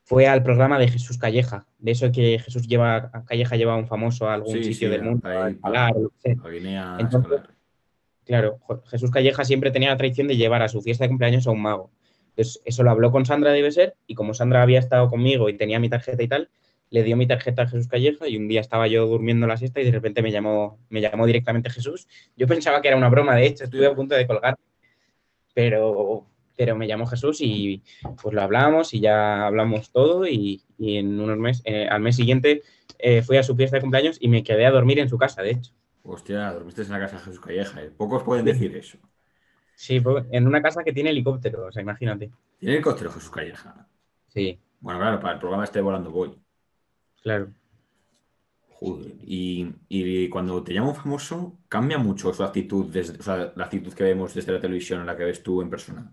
fue 0.04 0.28
al 0.28 0.44
programa 0.44 0.78
de 0.78 0.86
Jesús 0.86 1.18
Calleja, 1.18 1.66
de 1.78 1.90
eso 1.90 2.12
que 2.12 2.38
Jesús 2.38 2.68
lleva, 2.68 3.10
Calleja 3.26 3.56
lleva 3.56 3.72
a 3.72 3.76
un 3.76 3.88
famoso 3.88 4.28
a 4.28 4.34
algún 4.34 4.62
sitio 4.62 4.88
del 4.88 5.02
mundo, 5.02 5.28
a, 5.28 5.90
lo 5.90 6.12
que 6.22 6.36
Claro, 8.24 8.60
Jesús 8.86 9.10
Calleja 9.10 9.44
siempre 9.44 9.72
tenía 9.72 9.90
la 9.90 9.96
tradición 9.96 10.28
de 10.28 10.36
llevar 10.36 10.62
a 10.62 10.68
su 10.68 10.80
fiesta 10.80 11.04
de 11.04 11.08
cumpleaños 11.08 11.48
a 11.48 11.50
un 11.50 11.62
mago. 11.62 11.90
Entonces, 12.36 12.60
eso 12.66 12.82
lo 12.82 12.90
habló 12.90 13.10
con 13.10 13.24
Sandra, 13.24 13.52
debe 13.52 13.72
ser, 13.72 13.96
y 14.06 14.14
como 14.14 14.34
Sandra 14.34 14.62
había 14.62 14.78
estado 14.78 15.08
conmigo 15.08 15.48
y 15.48 15.56
tenía 15.56 15.80
mi 15.80 15.88
tarjeta 15.88 16.22
y 16.22 16.28
tal, 16.28 16.50
le 16.90 17.02
dio 17.02 17.16
mi 17.16 17.26
tarjeta 17.26 17.62
a 17.62 17.66
Jesús 17.66 17.88
Calleja 17.88 18.28
y 18.28 18.36
un 18.36 18.46
día 18.46 18.60
estaba 18.60 18.86
yo 18.86 19.06
durmiendo 19.06 19.46
la 19.46 19.56
siesta 19.56 19.80
y 19.80 19.84
de 19.84 19.90
repente 19.90 20.22
me 20.22 20.30
llamó, 20.30 20.78
me 20.90 21.00
llamó 21.00 21.26
directamente 21.26 21.70
Jesús. 21.70 22.06
Yo 22.36 22.46
pensaba 22.46 22.82
que 22.82 22.88
era 22.88 22.96
una 22.96 23.08
broma, 23.08 23.34
de 23.34 23.46
hecho, 23.46 23.64
estuve 23.64 23.86
a 23.86 23.94
punto 23.94 24.14
de 24.14 24.26
colgar, 24.26 24.56
pero 25.54 26.26
pero 26.56 26.74
me 26.74 26.86
llamó 26.88 27.06
Jesús 27.06 27.38
y 27.40 27.82
pues 28.20 28.34
lo 28.34 28.40
hablamos 28.42 28.94
y 28.94 29.00
ya 29.00 29.46
hablamos 29.46 29.90
todo 29.90 30.26
y, 30.26 30.64
en 30.78 31.20
unos 31.20 31.36
meses, 31.36 31.62
eh, 31.66 31.86
al 31.86 32.00
mes 32.00 32.16
siguiente 32.16 32.62
eh, 32.98 33.22
fui 33.22 33.36
a 33.36 33.42
su 33.42 33.54
fiesta 33.54 33.76
de 33.76 33.82
cumpleaños 33.82 34.16
y 34.20 34.28
me 34.28 34.42
quedé 34.42 34.64
a 34.64 34.70
dormir 34.70 34.98
en 34.98 35.08
su 35.08 35.18
casa, 35.18 35.42
de 35.42 35.50
hecho. 35.50 35.72
Hostia, 36.02 36.52
dormiste 36.52 36.82
en 36.82 36.90
la 36.90 37.00
casa 37.00 37.16
de 37.16 37.22
Jesús 37.24 37.40
Calleja, 37.40 37.82
¿eh? 37.82 37.90
Pocos 37.94 38.22
pueden 38.22 38.44
decir 38.44 38.74
eso. 38.74 38.98
Sí, 39.76 40.02
en 40.32 40.46
una 40.46 40.62
casa 40.62 40.82
que 40.82 40.92
tiene 40.92 41.10
helicóptero, 41.10 41.66
o 41.66 41.70
sea, 41.70 41.82
imagínate. 41.82 42.32
¿Tiene 42.58 42.76
helicóptero 42.76 43.12
Jesús 43.12 43.30
Calleja? 43.30 43.86
Sí. 44.26 44.58
Bueno, 44.80 44.98
claro, 44.98 45.20
para 45.20 45.34
el 45.34 45.38
programa 45.38 45.64
este 45.64 45.82
volando 45.82 46.10
voy. 46.10 46.34
Claro. 47.22 47.52
Joder. 48.70 49.12
Y, 49.22 50.28
cuando 50.30 50.64
te 50.64 50.72
llamo 50.72 50.94
famoso, 50.94 51.58
cambia 51.68 51.98
mucho 51.98 52.32
su 52.32 52.42
actitud, 52.42 52.86
desde, 52.86 53.18
o 53.18 53.22
sea, 53.22 53.52
la 53.54 53.64
actitud 53.64 53.92
que 53.92 54.04
vemos 54.04 54.32
desde 54.34 54.52
la 54.52 54.60
televisión 54.60 55.00
a 55.00 55.04
la 55.04 55.14
que 55.14 55.24
ves 55.24 55.42
tú 55.42 55.60
en 55.60 55.68
persona. 55.68 56.10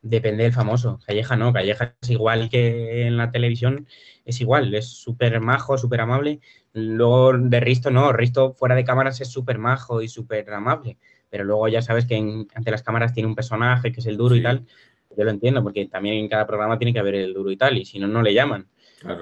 Depende 0.00 0.44
del 0.44 0.52
famoso. 0.52 1.00
Calleja 1.04 1.34
no, 1.36 1.52
Calleja 1.52 1.96
es 2.00 2.10
igual 2.10 2.48
que 2.48 3.06
en 3.08 3.16
la 3.16 3.32
televisión, 3.32 3.88
es 4.24 4.40
igual, 4.40 4.72
es 4.74 4.86
súper 4.86 5.40
majo, 5.40 5.76
súper 5.78 6.00
amable. 6.00 6.40
Luego 6.72 7.32
de 7.36 7.60
Risto 7.60 7.90
no, 7.90 8.12
Risto 8.12 8.54
fuera 8.54 8.76
de 8.76 8.84
cámaras 8.84 9.20
es 9.20 9.28
súper 9.28 9.58
majo 9.58 10.00
y 10.00 10.08
súper 10.08 10.48
amable, 10.52 10.98
pero 11.32 11.44
luego 11.44 11.66
ya 11.66 11.80
sabes 11.80 12.04
que 12.04 12.14
ante 12.54 12.70
las 12.70 12.82
cámaras 12.82 13.14
tiene 13.14 13.26
un 13.26 13.34
personaje 13.34 13.90
que 13.90 14.00
es 14.00 14.06
el 14.06 14.18
duro 14.18 14.36
y 14.36 14.42
tal. 14.42 14.66
Yo 15.16 15.24
lo 15.24 15.30
entiendo, 15.30 15.62
porque 15.62 15.86
también 15.86 16.16
en 16.16 16.28
cada 16.28 16.46
programa 16.46 16.78
tiene 16.78 16.92
que 16.92 16.98
haber 16.98 17.14
el 17.14 17.32
duro 17.32 17.50
y 17.50 17.56
tal, 17.56 17.78
y 17.78 17.86
si 17.86 17.98
no, 17.98 18.06
no 18.06 18.20
le 18.20 18.34
llaman. 18.34 18.68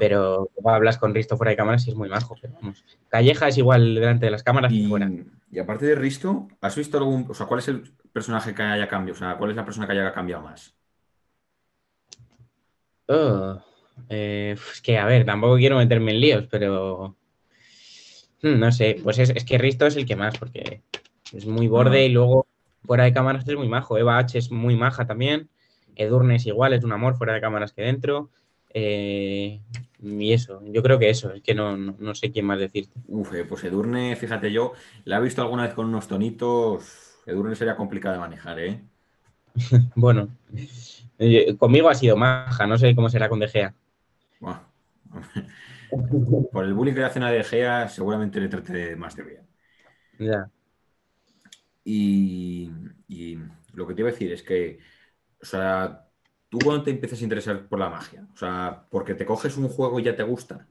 Pero 0.01 0.51
hablas 0.65 0.99
con 0.99 1.15
Risto 1.15 1.37
fuera 1.37 1.51
de 1.51 1.57
cámaras 1.57 1.87
y 1.87 1.91
es 1.91 1.97
muy 1.97 2.09
majo. 2.09 2.35
Pero 2.43 2.55
vamos. 2.55 2.85
Calleja 3.09 3.47
es 3.47 3.59
igual 3.59 3.95
delante 3.95 4.27
de 4.27 4.33
las 4.33 4.43
cámaras 4.43 4.73
y, 4.73 4.89
fuera. 4.89 5.09
Y 5.53 5.59
aparte 5.61 5.87
de 5.87 5.95
Risto, 5.95 6.49
¿has 6.61 6.75
visto 6.75 6.99
algún. 6.99 7.27
O 7.31 7.35
sea, 7.35 7.47
¿cuál 7.47 7.61
es 7.61 7.69
el 7.69 7.85
personaje 8.13 8.55
que 8.55 8.63
haya 8.63 8.89
cambiado? 8.89 9.17
O 9.17 9.19
sea, 9.19 9.37
¿cuál 9.37 9.51
es 9.51 9.57
la 9.57 9.65
persona 9.65 9.87
que 9.87 9.93
haya 9.93 10.13
cambiado 10.13 10.43
más? 10.43 10.75
Oh, 13.07 13.63
eh, 14.09 14.57
es 14.61 14.81
que, 14.83 14.99
a 14.99 15.07
ver, 15.07 15.25
tampoco 15.25 15.57
quiero 15.57 15.77
meterme 15.77 16.11
en 16.11 16.21
líos, 16.21 16.47
pero. 16.51 17.17
Hmm, 18.43 18.59
no 18.59 18.73
sé, 18.73 18.99
pues 19.03 19.19
es, 19.21 19.45
que 19.45 19.59
Risto 19.59 19.87
es 19.87 19.95
el 19.95 20.07
que 20.07 20.17
más, 20.17 20.37
porque 20.37 20.83
es 21.33 21.47
muy 21.47 21.69
borde 21.69 22.07
y 22.07 22.11
luego 22.11 22.47
fuera 22.85 23.05
de 23.05 23.13
cámaras 23.13 23.47
es 23.47 23.57
muy 23.57 23.69
majo. 23.69 23.99
Eva 23.99 24.19
H 24.19 24.39
es 24.39 24.51
muy 24.51 24.77
maja 24.77 25.07
también. 25.07 25.49
Edurne 25.97 26.37
es 26.37 26.47
igual, 26.47 26.73
es 26.73 26.85
un 26.85 26.93
amor 26.93 27.17
fuera 27.17 27.35
de 27.35 27.41
cámaras 27.41 27.73
que 27.73 27.83
dentro. 27.83 28.31
Eh, 28.73 29.61
y 30.01 30.33
eso, 30.33 30.63
yo 30.65 30.83
creo 30.83 30.99
que 30.99 31.11
eso, 31.11 31.33
es 31.33 31.43
que 31.43 31.55
no, 31.55 32.15
sé 32.15 32.31
quién 32.31 32.47
más 32.47 32.59
decirte. 32.59 32.99
Uf, 33.09 33.35
eh, 33.35 33.45
pues 33.45 33.65
Edurne, 33.65 34.17
fíjate 34.17 34.51
yo, 34.53 34.73
la 35.05 35.19
he 35.19 35.21
visto 35.21 35.43
alguna 35.43 35.65
vez 35.65 35.75
con 35.75 35.87
unos 35.87 36.09
tonitos. 36.09 37.19
Edurne 37.27 37.55
sería 37.55 37.77
complicado 37.77 38.15
de 38.15 38.21
manejar, 38.21 38.59
¿eh? 38.61 38.81
bueno, 39.95 40.29
eh, 41.19 41.55
conmigo 41.57 41.91
ha 41.91 41.95
sido 41.95 42.17
maja, 42.17 42.67
no 42.67 42.79
sé 42.79 42.95
cómo 42.95 43.11
será 43.11 43.29
con 43.29 43.41
De 43.41 43.49
Gea. 43.49 43.75
Por 46.53 46.65
el 46.65 46.73
bullying 46.73 46.95
que 46.95 47.01
le 47.01 47.07
hacen 47.07 47.25
a 47.25 47.31
De 47.31 47.43
Gea, 47.43 47.89
seguramente 47.89 48.41
le 48.41 48.49
trate 48.49 48.97
más 48.97 49.17
de 49.17 49.25
bien. 49.25 49.43
Ya. 50.19 50.49
Y, 51.93 53.39
lo 53.73 53.87
que 53.87 53.95
te 53.95 54.01
iba 54.03 54.11
a 54.11 54.13
decir 54.13 54.33
es 54.33 54.43
que, 54.43 54.79
o 55.41 55.45
sea, 55.45 56.11
¿Tú 56.51 56.59
cuándo 56.59 56.83
te 56.83 56.91
empiezas 56.91 57.21
a 57.21 57.23
interesar 57.23 57.69
por 57.69 57.79
la 57.79 57.89
magia? 57.89 58.27
O 58.35 58.37
sea, 58.37 58.85
porque 58.91 59.15
te 59.15 59.25
coges 59.25 59.57
un 59.57 59.69
juego 59.69 60.01
y 60.01 60.03
ya 60.03 60.17
te 60.17 60.25
gusta. 60.25 60.67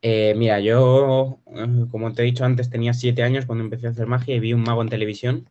Eh, 0.00 0.34
mira, 0.34 0.60
yo, 0.60 1.40
eh, 1.54 1.84
como 1.90 2.10
te 2.14 2.22
he 2.22 2.24
dicho 2.24 2.46
antes, 2.46 2.70
tenía 2.70 2.94
siete 2.94 3.22
años 3.22 3.44
cuando 3.44 3.64
empecé 3.64 3.86
a 3.86 3.90
hacer 3.90 4.06
magia 4.06 4.34
y 4.34 4.40
vi 4.40 4.54
un 4.54 4.62
mago 4.62 4.80
en 4.80 4.88
televisión. 4.88 5.50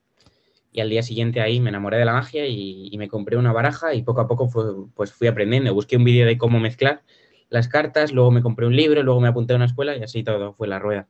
Y 0.72 0.82
al 0.82 0.90
día 0.90 1.04
siguiente 1.04 1.40
ahí 1.40 1.60
me 1.60 1.70
enamoré 1.70 1.98
de 1.98 2.06
la 2.06 2.14
magia 2.14 2.48
y, 2.48 2.92
me 2.98 3.08
compré 3.08 3.38
una 3.38 3.54
baraja 3.54 3.94
y 3.94 4.02
poco 4.02 4.22
a 4.22 4.28
poco 4.28 4.50
pues 4.96 5.14
fui 5.14 5.28
aprendiendo. 5.28 5.72
Busqué 5.76 5.96
un 5.96 6.04
vídeo 6.04 6.26
de 6.26 6.40
cómo 6.40 6.60
mezclar 6.60 7.04
las 7.50 7.68
cartas, 7.68 8.12
luego 8.12 8.32
me 8.32 8.42
compré 8.42 8.66
un 8.66 8.76
libro, 8.76 9.04
luego 9.04 9.22
me 9.22 9.28
apunté 9.28 9.54
a 9.54 9.58
una 9.58 9.66
escuela 9.66 9.96
y 9.96 10.02
así 10.02 10.24
todo 10.24 10.54
fue 10.54 10.68
la 10.68 10.80
rueda. 10.80 11.08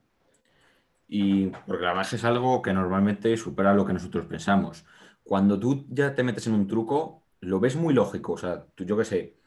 Y 1.07 1.47
porque 1.67 1.85
la 1.85 1.93
magia 1.93 2.15
es 2.15 2.23
algo 2.23 2.61
que 2.61 2.73
normalmente 2.73 3.37
supera 3.37 3.73
lo 3.73 3.85
que 3.85 3.93
nosotros 3.93 4.25
pensamos 4.25 4.85
cuando 5.25 5.59
tú 5.59 5.85
ya 5.89 6.13
te 6.15 6.23
metes 6.23 6.47
en 6.47 6.53
un 6.53 6.67
truco, 6.67 7.23
lo 7.41 7.59
ves 7.59 7.75
muy 7.75 7.93
lógico. 7.93 8.33
O 8.33 8.37
sea, 8.37 8.63
tú, 8.75 8.85
yo 8.85 8.95
qué 8.95 9.05
sé, 9.05 9.37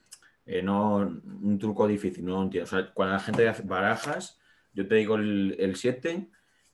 eh, 0.44 0.60
no 0.60 0.96
un 0.96 1.58
truco 1.58 1.86
difícil, 1.86 2.24
no 2.26 2.32
lo 2.32 2.42
entiendo. 2.42 2.64
O 2.64 2.68
sea, 2.68 2.92
cuando 2.92 3.14
la 3.14 3.20
gente 3.20 3.48
hace 3.48 3.62
barajas, 3.62 4.40
yo 4.74 4.88
te 4.88 4.96
digo 4.96 5.14
el 5.16 5.72
7, 5.76 6.28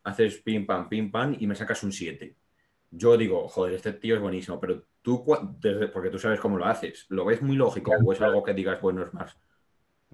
haces 0.04 0.38
pim 0.38 0.66
pam, 0.66 0.88
pim 0.88 1.10
pam 1.10 1.36
y 1.38 1.46
me 1.46 1.54
sacas 1.54 1.82
un 1.82 1.92
7. 1.92 2.34
Yo 2.90 3.16
digo, 3.18 3.46
joder, 3.48 3.74
este 3.74 3.92
tío 3.92 4.14
es 4.14 4.22
buenísimo, 4.22 4.58
pero 4.58 4.84
tú, 5.02 5.22
porque 5.92 6.10
tú 6.10 6.18
sabes 6.18 6.40
cómo 6.40 6.56
lo 6.56 6.64
haces, 6.64 7.06
¿lo 7.10 7.26
ves 7.26 7.42
muy 7.42 7.56
lógico 7.56 7.92
o 7.92 8.12
es 8.12 8.20
algo 8.22 8.42
que 8.42 8.54
digas, 8.54 8.80
bueno, 8.80 9.02
es 9.02 9.12
más? 9.12 9.36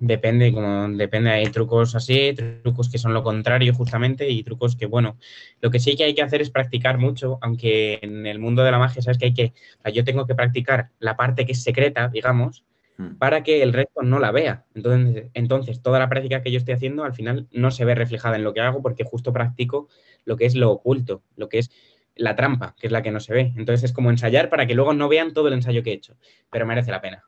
Depende, 0.02 0.50
como 0.50 0.88
depende, 0.88 1.30
hay 1.30 1.44
trucos 1.50 1.94
así, 1.94 2.34
trucos 2.62 2.88
que 2.88 2.96
son 2.96 3.12
lo 3.12 3.22
contrario 3.22 3.74
justamente 3.74 4.30
y 4.30 4.42
trucos 4.42 4.74
que, 4.74 4.86
bueno, 4.86 5.18
lo 5.60 5.70
que 5.70 5.78
sí 5.78 5.94
que 5.94 6.04
hay 6.04 6.14
que 6.14 6.22
hacer 6.22 6.40
es 6.40 6.48
practicar 6.48 6.96
mucho, 6.96 7.38
aunque 7.42 7.98
en 8.00 8.26
el 8.26 8.38
mundo 8.38 8.64
de 8.64 8.70
la 8.70 8.78
magia 8.78 9.02
sabes 9.02 9.18
que 9.18 9.26
hay 9.26 9.34
que, 9.34 9.52
o 9.78 9.82
sea, 9.82 9.92
yo 9.92 10.02
tengo 10.02 10.26
que 10.26 10.34
practicar 10.34 10.88
la 11.00 11.18
parte 11.18 11.44
que 11.44 11.52
es 11.52 11.62
secreta, 11.62 12.08
digamos, 12.08 12.64
hmm. 12.96 13.16
para 13.18 13.42
que 13.42 13.62
el 13.62 13.74
resto 13.74 14.00
no 14.02 14.18
la 14.18 14.32
vea. 14.32 14.64
Entonces, 14.74 15.26
entonces, 15.34 15.82
toda 15.82 15.98
la 15.98 16.08
práctica 16.08 16.42
que 16.42 16.50
yo 16.50 16.56
estoy 16.56 16.72
haciendo 16.72 17.04
al 17.04 17.12
final 17.12 17.46
no 17.52 17.70
se 17.70 17.84
ve 17.84 17.94
reflejada 17.94 18.36
en 18.36 18.44
lo 18.44 18.54
que 18.54 18.62
hago 18.62 18.80
porque 18.80 19.04
justo 19.04 19.34
practico 19.34 19.88
lo 20.24 20.38
que 20.38 20.46
es 20.46 20.54
lo 20.54 20.70
oculto, 20.70 21.22
lo 21.36 21.50
que 21.50 21.58
es 21.58 21.70
la 22.16 22.36
trampa, 22.36 22.74
que 22.80 22.86
es 22.86 22.92
la 22.92 23.02
que 23.02 23.10
no 23.10 23.20
se 23.20 23.34
ve. 23.34 23.52
Entonces 23.54 23.84
es 23.84 23.92
como 23.92 24.08
ensayar 24.08 24.48
para 24.48 24.66
que 24.66 24.74
luego 24.74 24.94
no 24.94 25.10
vean 25.10 25.34
todo 25.34 25.48
el 25.48 25.54
ensayo 25.54 25.82
que 25.82 25.90
he 25.90 25.94
hecho, 25.94 26.16
pero 26.50 26.64
merece 26.64 26.90
la 26.90 27.02
pena. 27.02 27.24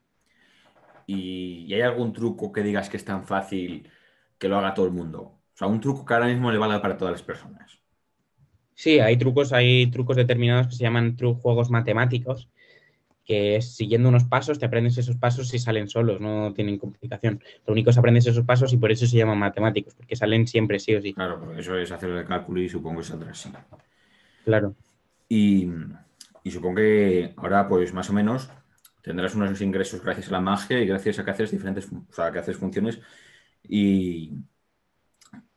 ¿Y, 1.07 1.73
hay 1.73 1.81
algún 1.81 2.13
truco 2.13 2.53
que 2.53 2.63
digas 2.63 2.89
que 2.89 2.97
es 2.97 3.05
tan 3.05 3.25
fácil 3.25 3.89
que 4.39 4.49
lo 4.49 4.59
haga 4.59 4.75
todo 4.75 4.87
el 4.87 4.93
mundo? 4.93 5.21
O 5.21 5.57
sea, 5.57 5.69
un 5.69 5.81
truco 5.81 6.05
que 6.05 6.15
ahora 6.15 6.27
mismo 6.27 6.51
le 6.51 6.59
valga 6.59 6.81
para 6.81 6.97
todas 6.97 7.13
las 7.13 7.23
personas. 7.23 7.79
Sí, 8.75 8.99
hay 8.99 9.17
trucos, 9.17 9.53
hay 9.53 9.91
trucos 9.91 10.17
determinados 10.17 10.69
que 10.69 10.75
se 10.75 10.83
llaman 10.83 11.17
juegos 11.17 11.71
matemáticos, 11.71 12.49
que 13.25 13.57
es 13.57 13.77
siguiendo 13.77 14.09
unos 14.09 14.25
pasos, 14.25 14.59
te 14.59 14.67
aprendes 14.67 14.99
esos 14.99 15.17
pasos 15.17 15.53
y 15.55 15.59
salen 15.59 15.89
solos, 15.89 16.21
no 16.21 16.53
tienen 16.55 16.79
complicación. 16.79 17.41
Lo 17.67 17.73
único 17.73 17.91
es 17.91 17.99
aprendes 17.99 18.27
esos 18.27 18.45
pasos 18.45 18.73
y 18.73 18.79
por 18.79 18.91
eso 18.91 19.07
se 19.07 19.17
llaman 19.17 19.39
matemáticos, 19.39 19.95
porque 19.95 20.17
salen 20.17 20.47
siempre 20.47 20.79
sí 20.79 20.95
o 20.95 21.03
sí. 21.03 21.15
Claro, 21.15 21.39
porque 21.39 21.61
eso 21.61 21.79
es 21.79 21.93
hacer 21.93 22.11
el 22.11 22.25
cálculo 22.25 22.61
y 22.61 22.69
supongo 22.69 23.01
que 23.01 23.07
saldrá 23.07 23.31
así. 23.31 23.51
Claro. 24.45 24.75
Y, 25.29 25.69
y 26.43 26.51
supongo 26.51 26.77
que 26.77 27.33
ahora, 27.37 27.69
pues 27.69 27.93
más 27.93 28.11
o 28.11 28.13
menos, 28.13 28.51
tendrás 29.03 29.35
unos 29.35 29.61
ingresos 29.61 30.03
gracias 30.03 30.29
a 30.29 30.33
la 30.33 30.41
magia 30.41 30.81
y 30.81 30.87
gracias 30.87 31.19
a 31.19 31.25
que 31.25 31.33
haces 31.33 31.51
diferentes, 31.51 31.91
o 31.93 32.13
sea, 32.13 32.33
que 32.33 32.39
haces 32.39 32.57
funciones 32.57 33.01
y, 33.63 34.33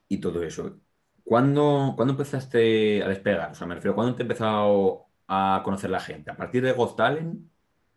y 0.10 0.18
todo 0.18 0.44
eso. 0.44 0.80
¿Cuándo, 1.24 1.96
empezaste 1.98 3.04
a 3.04 3.08
despegar? 3.08 3.52
O 3.52 3.56
sea, 3.56 3.66
me 3.66 3.76
refiero, 3.76 3.96
¿cuándo 3.96 4.16
te 4.16 4.24
empezado 4.24 5.06
a 5.28 5.62
conocer 5.64 5.90
la 5.90 6.00
gente? 6.00 6.30
¿A 6.30 6.38
partir 6.38 6.64
de 6.64 6.72
Got 6.72 6.96
Talent? 6.96 7.40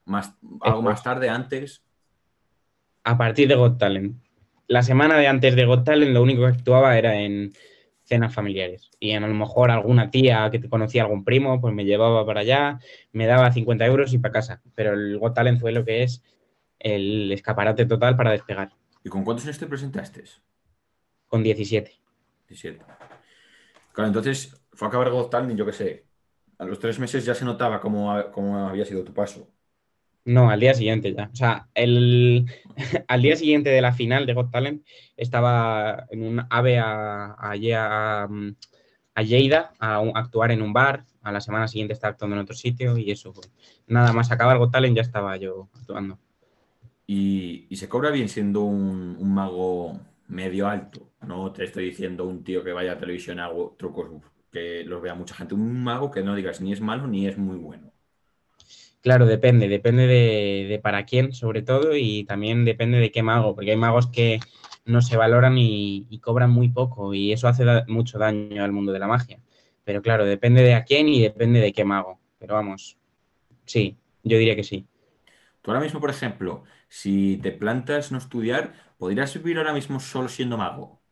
Más, 0.06 0.34
¿Algo 0.62 0.80
más 0.80 1.02
tarde, 1.02 1.28
antes? 1.28 1.84
A 3.04 3.18
partir 3.18 3.48
de 3.48 3.54
Got 3.54 3.78
Talent. 3.78 4.16
La 4.66 4.82
semana 4.82 5.18
de 5.18 5.26
antes 5.26 5.56
de 5.56 5.66
Got 5.66 5.84
Talent 5.84 6.12
lo 6.12 6.22
único 6.22 6.42
que 6.42 6.48
actuaba 6.48 6.96
era 6.96 7.16
en 7.16 7.52
cenas 8.08 8.34
familiares. 8.34 8.90
Y 8.98 9.12
a 9.12 9.20
lo 9.20 9.28
mejor 9.28 9.70
alguna 9.70 10.10
tía 10.10 10.48
que 10.50 10.58
te 10.58 10.68
conocía, 10.68 11.02
algún 11.02 11.24
primo, 11.24 11.60
pues 11.60 11.74
me 11.74 11.84
llevaba 11.84 12.24
para 12.26 12.40
allá, 12.40 12.78
me 13.12 13.26
daba 13.26 13.52
50 13.52 13.84
euros 13.86 14.12
y 14.12 14.18
para 14.18 14.32
casa. 14.32 14.62
Pero 14.74 14.94
el 14.94 15.18
Got 15.18 15.34
Talent 15.34 15.60
fue 15.60 15.72
lo 15.72 15.84
que 15.84 16.02
es 16.02 16.22
el 16.78 17.30
escaparate 17.32 17.86
total 17.86 18.16
para 18.16 18.32
despegar. 18.32 18.72
¿Y 19.04 19.08
con 19.08 19.24
cuántos 19.24 19.44
años 19.46 19.58
te 19.58 19.66
presentaste? 19.66 20.24
Con 21.28 21.42
17. 21.42 21.92
17. 22.48 22.84
Claro, 23.92 24.08
entonces 24.08 24.60
fue 24.72 24.86
a 24.86 24.88
acabar 24.88 25.10
Got 25.10 25.30
Talent 25.30 25.52
y 25.52 25.56
yo 25.56 25.66
qué 25.66 25.72
sé, 25.72 26.06
a 26.58 26.64
los 26.64 26.78
tres 26.78 26.98
meses 26.98 27.24
ya 27.24 27.34
se 27.34 27.44
notaba 27.44 27.80
cómo, 27.80 28.30
cómo 28.32 28.68
había 28.68 28.84
sido 28.84 29.04
tu 29.04 29.12
paso. 29.12 29.48
No, 30.28 30.50
al 30.50 30.60
día 30.60 30.74
siguiente 30.74 31.14
ya. 31.14 31.30
O 31.32 31.36
sea, 31.36 31.68
el, 31.74 32.44
al 33.08 33.22
día 33.22 33.34
siguiente 33.34 33.70
de 33.70 33.80
la 33.80 33.94
final 33.94 34.26
de 34.26 34.34
Got 34.34 34.50
Talent 34.50 34.84
estaba 35.16 36.04
en 36.10 36.22
un 36.22 36.42
AVE 36.50 36.78
a, 36.78 37.32
a, 37.32 38.28
a, 39.14 39.22
Lleida 39.22 39.72
a, 39.78 40.02
actuar 40.14 40.50
en 40.52 40.60
un 40.60 40.74
bar. 40.74 41.06
A 41.22 41.32
la 41.32 41.40
semana 41.40 41.66
siguiente 41.66 41.94
estaba 41.94 42.10
actuando 42.10 42.36
en 42.36 42.42
otro 42.42 42.54
sitio 42.54 42.98
y 42.98 43.10
eso. 43.10 43.32
Nada 43.86 44.12
más 44.12 44.30
acabar 44.30 44.58
Got 44.58 44.70
Talent 44.70 44.96
ya 44.96 45.02
estaba 45.02 45.34
yo 45.38 45.70
actuando. 45.74 46.18
Y, 47.06 47.66
se 47.74 47.88
cobra 47.88 48.10
bien 48.10 48.28
siendo 48.28 48.64
un, 48.64 49.16
un, 49.18 49.32
mago 49.32 49.98
medio 50.26 50.68
alto. 50.68 51.10
No 51.26 51.50
te 51.52 51.64
estoy 51.64 51.86
diciendo 51.86 52.26
un 52.26 52.44
tío 52.44 52.62
que 52.62 52.74
vaya 52.74 52.92
a 52.92 52.98
televisión 52.98 53.40
a 53.40 53.48
trucos 53.78 54.10
que 54.52 54.84
los 54.84 55.00
vea 55.00 55.14
mucha 55.14 55.34
gente. 55.34 55.54
Un 55.54 55.82
mago 55.82 56.10
que 56.10 56.22
no 56.22 56.34
digas 56.34 56.60
ni 56.60 56.74
es 56.74 56.82
malo 56.82 57.06
ni 57.06 57.26
es 57.26 57.38
muy 57.38 57.56
bueno. 57.56 57.87
Claro, 59.00 59.26
depende, 59.26 59.68
depende 59.68 60.06
de, 60.06 60.80
para 60.82 61.04
quién 61.04 61.32
sobre 61.32 61.62
todo 61.62 61.96
y 61.96 62.24
también 62.24 62.64
depende 62.64 62.98
de 62.98 63.10
qué 63.10 63.22
mago, 63.22 63.54
porque 63.54 63.70
hay 63.70 63.76
magos 63.76 64.08
que 64.08 64.40
no 64.84 65.02
se 65.02 65.16
valoran 65.16 65.56
y, 65.56 66.18
cobran 66.20 66.50
muy 66.50 66.68
poco 66.68 67.14
y 67.14 67.32
eso 67.32 67.48
hace 67.48 67.64
mucho 67.86 68.18
daño 68.18 68.64
al 68.64 68.72
mundo 68.72 68.92
de 68.92 68.98
la 68.98 69.06
magia. 69.06 69.40
Pero 69.84 70.02
claro, 70.02 70.24
depende 70.24 70.62
de 70.62 70.74
a 70.74 70.84
quién 70.84 71.08
y 71.08 71.22
depende 71.22 71.60
de 71.60 71.72
qué 71.72 71.84
mago. 71.84 72.18
Pero 72.38 72.54
vamos, 72.54 72.98
Sí, 73.68 73.98
yo 74.22 74.38
diría 74.38 74.56
que 74.56 74.64
sí. 74.64 74.86
Tú 75.62 75.70
ahora 75.70 75.82
mismo, 75.82 76.00
por 76.00 76.10
ejemplo, 76.10 76.64
si 76.88 77.36
te 77.42 77.52
plantas 77.52 78.10
no 78.10 78.18
estudiar, 78.18 78.72
¿podrías 78.96 79.34
vivir 79.34 79.58
ahora 79.58 79.74
mismo 79.74 80.00
solo 80.00 80.28
siendo 80.28 80.56
mago? 80.56 81.02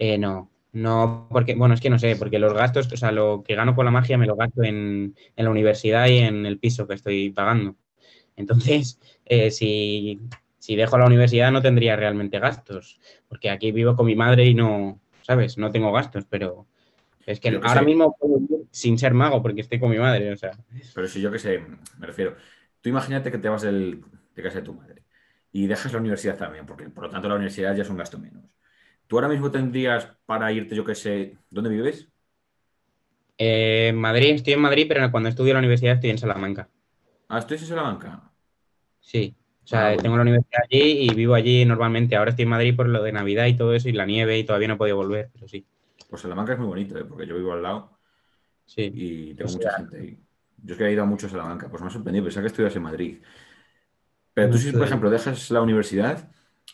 Eh, 0.00 0.18
no, 0.18 0.49
no, 0.72 1.28
porque, 1.30 1.54
bueno, 1.54 1.74
es 1.74 1.80
que 1.80 1.90
no 1.90 1.98
sé, 1.98 2.16
porque 2.16 2.38
los 2.38 2.54
gastos, 2.54 2.92
o 2.92 2.96
sea, 2.96 3.12
lo 3.12 3.42
que 3.44 3.54
gano 3.56 3.74
con 3.74 3.84
la 3.84 3.90
magia 3.90 4.18
me 4.18 4.26
lo 4.26 4.36
gasto 4.36 4.62
en, 4.62 5.16
en 5.36 5.44
la 5.44 5.50
universidad 5.50 6.06
y 6.08 6.18
en 6.18 6.46
el 6.46 6.58
piso 6.58 6.86
que 6.86 6.94
estoy 6.94 7.30
pagando. 7.30 7.76
Entonces, 8.36 9.00
eh, 9.26 9.50
si, 9.50 10.20
si 10.58 10.76
dejo 10.76 10.98
la 10.98 11.06
universidad 11.06 11.52
no 11.52 11.62
tendría 11.62 11.96
realmente 11.96 12.38
gastos, 12.40 13.00
porque 13.28 13.50
aquí 13.50 13.72
vivo 13.72 13.96
con 13.96 14.06
mi 14.06 14.16
madre 14.16 14.46
y 14.46 14.54
no, 14.54 15.00
¿sabes? 15.22 15.58
No 15.58 15.70
tengo 15.72 15.92
gastos, 15.92 16.26
pero 16.28 16.66
es 17.26 17.40
que 17.40 17.58
ahora 17.62 17.82
sé. 17.82 17.84
mismo 17.84 18.16
puedo 18.18 18.38
vivir 18.40 18.66
sin 18.72 18.98
ser 18.98 19.14
mago 19.14 19.42
porque 19.42 19.62
estoy 19.62 19.80
con 19.80 19.90
mi 19.90 19.98
madre, 19.98 20.32
o 20.32 20.36
sea. 20.36 20.52
Pero 20.94 21.08
si 21.08 21.20
yo 21.20 21.30
qué 21.30 21.38
sé, 21.38 21.58
me 21.98 22.06
refiero. 22.06 22.36
Tú 22.80 22.88
imagínate 22.88 23.30
que 23.30 23.38
te 23.38 23.48
vas 23.48 23.62
del- 23.62 24.02
de 24.34 24.42
casa 24.42 24.58
de 24.58 24.64
tu 24.64 24.74
madre 24.74 25.04
y 25.52 25.66
dejas 25.66 25.92
la 25.92 25.98
universidad 25.98 26.36
también, 26.38 26.66
porque 26.66 26.88
por 26.90 27.04
lo 27.04 27.10
tanto 27.10 27.28
la 27.28 27.34
universidad 27.36 27.74
ya 27.76 27.82
es 27.82 27.90
un 27.90 27.96
gasto 27.96 28.18
menos. 28.18 28.44
¿Tú 29.10 29.16
ahora 29.16 29.26
mismo 29.26 29.50
tendrías 29.50 30.06
para 30.24 30.52
irte, 30.52 30.76
yo 30.76 30.84
qué 30.84 30.94
sé, 30.94 31.36
¿dónde 31.50 31.68
vives? 31.68 32.08
Eh, 33.38 33.88
en 33.88 33.96
Madrid, 33.96 34.34
estoy 34.36 34.52
en 34.52 34.60
Madrid, 34.60 34.86
pero 34.88 35.10
cuando 35.10 35.28
estudio 35.28 35.50
en 35.50 35.54
la 35.54 35.58
universidad 35.58 35.94
estoy 35.94 36.10
en 36.10 36.18
Salamanca. 36.18 36.68
Ah, 37.28 37.40
¿estoy 37.40 37.58
en 37.58 37.64
Salamanca? 37.64 38.30
Sí. 39.00 39.34
O 39.36 39.42
Ah, 39.62 39.66
sea, 39.66 39.82
bueno. 39.88 40.02
tengo 40.02 40.16
la 40.16 40.22
universidad 40.22 40.60
allí 40.62 41.10
y 41.10 41.12
vivo 41.12 41.34
allí 41.34 41.64
normalmente. 41.64 42.14
Ahora 42.14 42.30
estoy 42.30 42.44
en 42.44 42.50
Madrid 42.50 42.76
por 42.76 42.88
lo 42.88 43.02
de 43.02 43.10
Navidad 43.10 43.46
y 43.46 43.56
todo 43.56 43.74
eso 43.74 43.88
y 43.88 43.92
la 43.92 44.06
nieve 44.06 44.38
y 44.38 44.44
todavía 44.44 44.68
no 44.68 44.74
he 44.74 44.76
podido 44.78 44.96
volver, 44.96 45.30
pero 45.32 45.48
sí. 45.48 45.66
Pues 46.08 46.22
Salamanca 46.22 46.52
es 46.52 46.60
muy 46.60 46.68
bonito, 46.68 46.96
¿eh? 46.96 47.04
porque 47.04 47.26
yo 47.26 47.34
vivo 47.34 47.52
al 47.52 47.64
lado 47.64 47.98
Sí. 48.64 48.92
y 48.94 49.34
tengo 49.34 49.50
mucha 49.50 49.72
gente 49.72 49.98
ahí. 49.98 50.18
Yo 50.62 50.74
es 50.74 50.78
que 50.78 50.84
he 50.86 50.92
ido 50.92 51.04
mucho 51.04 51.26
a 51.26 51.30
Salamanca, 51.30 51.68
pues 51.68 51.82
me 51.82 51.88
ha 51.88 51.90
sorprendido, 51.90 52.24
pensaba 52.26 52.44
que 52.44 52.48
estudias 52.48 52.76
en 52.76 52.82
Madrid. 52.82 53.18
Pero 54.34 54.50
tú 54.52 54.58
si, 54.58 54.70
por 54.70 54.84
ejemplo, 54.84 55.10
dejas 55.10 55.50
la 55.50 55.62
universidad, 55.62 56.30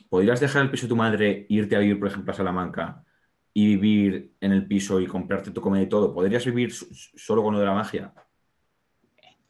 ¿podrías 0.08 0.40
dejar 0.40 0.62
el 0.62 0.70
piso 0.70 0.86
de 0.86 0.88
tu 0.90 0.96
madre, 0.96 1.46
irte 1.48 1.76
a 1.76 1.80
vivir, 1.80 1.98
por 1.98 2.08
ejemplo, 2.08 2.32
a 2.32 2.36
Salamanca 2.36 3.04
y 3.52 3.76
vivir 3.76 4.34
en 4.40 4.52
el 4.52 4.66
piso 4.66 5.00
y 5.00 5.06
comprarte 5.06 5.50
tu 5.50 5.60
comida 5.60 5.82
y 5.82 5.88
todo? 5.88 6.12
¿Podrías 6.12 6.44
vivir 6.44 6.72
solo 6.72 7.42
con 7.42 7.54
lo 7.54 7.60
de 7.60 7.66
la 7.66 7.74
magia? 7.74 8.12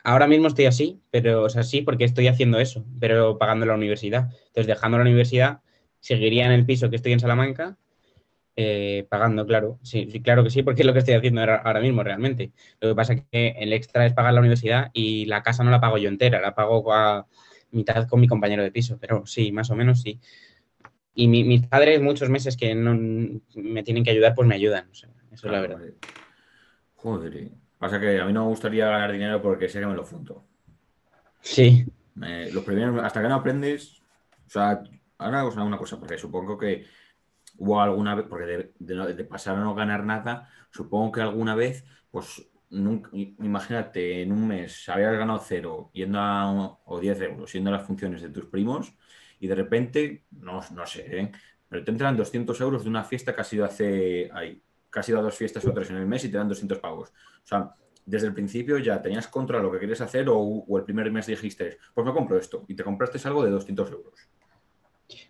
Ahora 0.04 0.28
mismo 0.28 0.46
estoy 0.46 0.66
así, 0.66 1.02
pero, 1.10 1.42
o 1.42 1.48
sea, 1.48 1.62
porque 1.84 2.04
estoy 2.04 2.28
haciendo 2.28 2.60
eso, 2.60 2.84
pero 3.00 3.38
pagando 3.38 3.66
la 3.66 3.74
universidad. 3.74 4.30
Entonces, 4.46 4.68
dejando 4.68 4.98
la 4.98 5.02
universidad, 5.02 5.62
seguiría 5.98 6.46
en 6.46 6.52
el 6.52 6.64
piso 6.64 6.88
que 6.90 6.96
estoy 6.96 7.12
en 7.12 7.18
Salamanca, 7.18 7.76
eh, 8.54 9.06
pagando, 9.10 9.46
claro. 9.46 9.78
Sí, 9.82 10.08
sí, 10.10 10.22
claro 10.22 10.44
que 10.44 10.50
sí, 10.50 10.62
porque 10.62 10.82
es 10.82 10.86
lo 10.86 10.92
que 10.92 11.00
estoy 11.00 11.14
haciendo 11.14 11.42
ahora 11.42 11.80
mismo 11.80 12.02
realmente. 12.02 12.52
Lo 12.80 12.88
que 12.90 12.94
pasa 12.94 13.12
es 13.14 13.22
que 13.30 13.48
el 13.58 13.72
extra 13.72 14.06
es 14.06 14.14
pagar 14.14 14.32
la 14.32 14.40
universidad 14.40 14.90
y 14.92 15.26
la 15.26 15.42
casa 15.42 15.64
no 15.64 15.70
la 15.70 15.80
pago 15.80 15.98
yo 15.98 16.08
entera, 16.08 16.40
la 16.40 16.54
pago 16.54 16.92
a 16.94 17.26
mitad 17.70 18.09
con 18.09 18.20
mi 18.20 18.29
compañero 18.29 18.62
de 18.62 18.70
piso, 18.72 18.98
pero 19.00 19.26
sí, 19.26 19.52
más 19.52 19.70
o 19.70 19.76
menos 19.76 20.00
sí. 20.02 20.20
Y 21.14 21.29
mi- 21.29 21.44
mis 21.44 21.66
padres, 21.66 22.00
muchos 22.02 22.29
meses 22.29 22.57
que 22.57 22.74
no 22.74 22.94
me 23.57 23.83
tienen 23.83 24.05
que 24.05 24.11
ayudar, 24.11 24.35
pues 24.35 24.46
me 24.48 24.55
ayudan. 24.55 24.88
o 24.90 24.94
sea, 24.94 25.09
eso 25.33 25.35
es 25.35 25.42
la 25.44 25.50
Claro, 25.50 25.62
verdad. 25.62 25.76
vale. 25.79 25.94
Joder. 26.96 27.50
Pasa 27.79 28.00
que 28.00 28.20
a 28.20 28.24
mí 28.24 28.33
no 28.33 28.44
me 28.44 28.48
gustaría 28.50 28.87
ganar 28.88 29.12
dinero 29.12 29.40
porque 29.42 29.68
sé 29.68 29.81
que 29.81 29.87
me 29.87 29.94
lo 29.94 30.05
fundo. 30.05 30.44
Sí, 31.42 31.87
los 32.52 32.64
primeros, 32.64 33.02
hasta 33.05 33.22
que 33.22 33.29
no 33.29 33.35
aprendes, 33.37 34.02
o 34.46 34.50
sea, 34.50 34.83
ahora 35.18 35.44
os 35.44 35.57
hago 35.57 35.66
una 35.66 35.79
cosa, 35.79 35.98
porque 35.98 36.18
supongo 36.18 36.59
que 36.59 36.87
hubo 37.59 37.81
alguna 37.81 38.14
vez, 38.14 38.26
porque 38.29 38.46
de, 38.46 38.72
de 38.79 39.14
de 39.14 39.24
pasar 39.24 39.57
a 39.57 39.61
no 39.61 39.74
ganar 39.74 40.05
nada, 40.05 40.48
supongo 40.70 41.12
que 41.12 41.20
alguna 41.20 41.55
vez, 41.55 41.85
pues, 42.11 42.48
imagínate, 42.70 44.22
en 44.22 44.33
un 44.33 44.48
mes 44.48 44.88
habías 44.88 45.16
ganado 45.16 45.38
cero 45.38 45.90
yendo 45.92 46.18
a, 46.18 46.79
o 46.85 47.00
10 47.00 47.20
euros 47.20 47.52
yendo 47.52 47.70
a 47.70 47.74
las 47.74 47.87
funciones 47.87 48.22
de 48.22 48.31
tus 48.31 48.46
primos 48.46 48.92
y 49.38 49.46
de 49.46 49.55
repente, 49.55 50.24
no, 50.31 50.61
no 50.74 50.87
sé, 50.87 51.20
¿eh? 51.20 51.33
pero 51.68 51.85
te 51.85 51.90
entran 51.90 52.16
200 52.16 52.61
euros 52.61 52.85
de 52.85 52.90
una 52.90 53.05
fiesta 53.05 53.35
que 53.35 53.40
has 53.40 53.52
ido 53.52 53.64
hace, 53.64 54.31
ahí, 54.33 54.61
que 54.92 54.98
has 54.98 55.09
ido 55.09 55.18
a 55.18 55.22
dos 55.22 55.37
fiestas 55.37 55.64
o 55.64 55.72
tres 55.72 55.90
en 55.90 55.96
el 55.96 56.07
mes 56.07 56.24
y 56.24 56.29
te 56.31 56.38
dan 56.38 56.48
200 56.48 56.79
pavos. 56.79 57.11
O 57.11 57.46
sea, 57.46 57.74
desde 58.05 58.29
el 58.29 58.35
principio 58.35 58.79
ya 58.79 59.02
tenías 59.02 59.29
contra 59.29 59.61
lo 59.61 59.70
que 59.70 59.81
querías 59.81 60.00
hacer 60.00 60.29
o, 60.29 60.37
o 60.38 60.79
el 60.79 60.85
primer 60.85 61.11
mes 61.11 61.26
dijiste, 61.26 61.79
pues 61.92 62.07
me 62.07 62.12
compro 62.12 62.38
esto 62.38 62.64
y 62.68 62.74
te 62.74 62.85
compraste 62.85 63.18
algo 63.29 63.44
de 63.44 63.50
200 63.50 63.90
euros. 63.90 64.14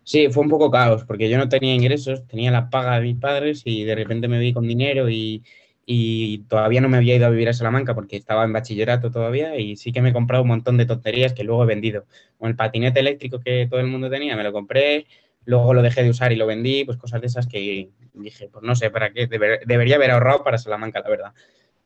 Sí, 0.03 0.29
fue 0.29 0.43
un 0.43 0.49
poco 0.49 0.71
caos, 0.71 1.03
porque 1.03 1.29
yo 1.29 1.37
no 1.37 1.49
tenía 1.49 1.75
ingresos, 1.75 2.25
tenía 2.27 2.49
la 2.49 2.69
paga 2.69 2.95
de 2.95 3.01
mis 3.01 3.17
padres 3.17 3.61
y 3.65 3.83
de 3.83 3.95
repente 3.95 4.27
me 4.27 4.39
vi 4.39 4.53
con 4.53 4.67
dinero 4.67 5.09
y, 5.09 5.43
y 5.87 6.39
todavía 6.49 6.81
no 6.81 6.89
me 6.89 6.97
había 6.97 7.15
ido 7.15 7.27
a 7.27 7.31
vivir 7.31 7.49
a 7.49 7.53
Salamanca 7.53 7.95
porque 7.95 8.17
estaba 8.17 8.45
en 8.45 8.53
bachillerato 8.53 9.11
todavía 9.11 9.57
y 9.57 9.77
sí 9.77 9.93
que 9.93 10.01
me 10.03 10.09
he 10.09 10.13
comprado 10.13 10.43
un 10.43 10.49
montón 10.49 10.77
de 10.77 10.85
tonterías 10.85 11.33
que 11.33 11.45
luego 11.45 11.63
he 11.63 11.67
vendido. 11.67 12.05
Con 12.37 12.49
el 12.49 12.57
patinete 12.57 12.99
eléctrico 13.01 13.39
que 13.39 13.67
todo 13.69 13.79
el 13.81 13.87
mundo 13.87 14.09
tenía, 14.09 14.35
me 14.37 14.43
lo 14.43 14.53
compré, 14.53 15.07
luego 15.45 15.73
lo 15.73 15.81
dejé 15.83 16.03
de 16.03 16.11
usar 16.11 16.31
y 16.33 16.37
lo 16.37 16.45
vendí, 16.47 16.85
pues 16.85 16.97
cosas 16.97 17.21
de 17.21 17.27
esas 17.27 17.47
que 17.47 17.91
dije, 18.13 18.49
pues 18.49 18.63
no 18.65 18.75
sé, 18.75 18.91
¿para 18.91 19.11
qué? 19.13 19.29
Deber- 19.29 19.61
debería 19.65 19.95
haber 19.95 20.11
ahorrado 20.11 20.43
para 20.43 20.57
Salamanca, 20.59 20.99
la 21.01 21.09
verdad. 21.09 21.33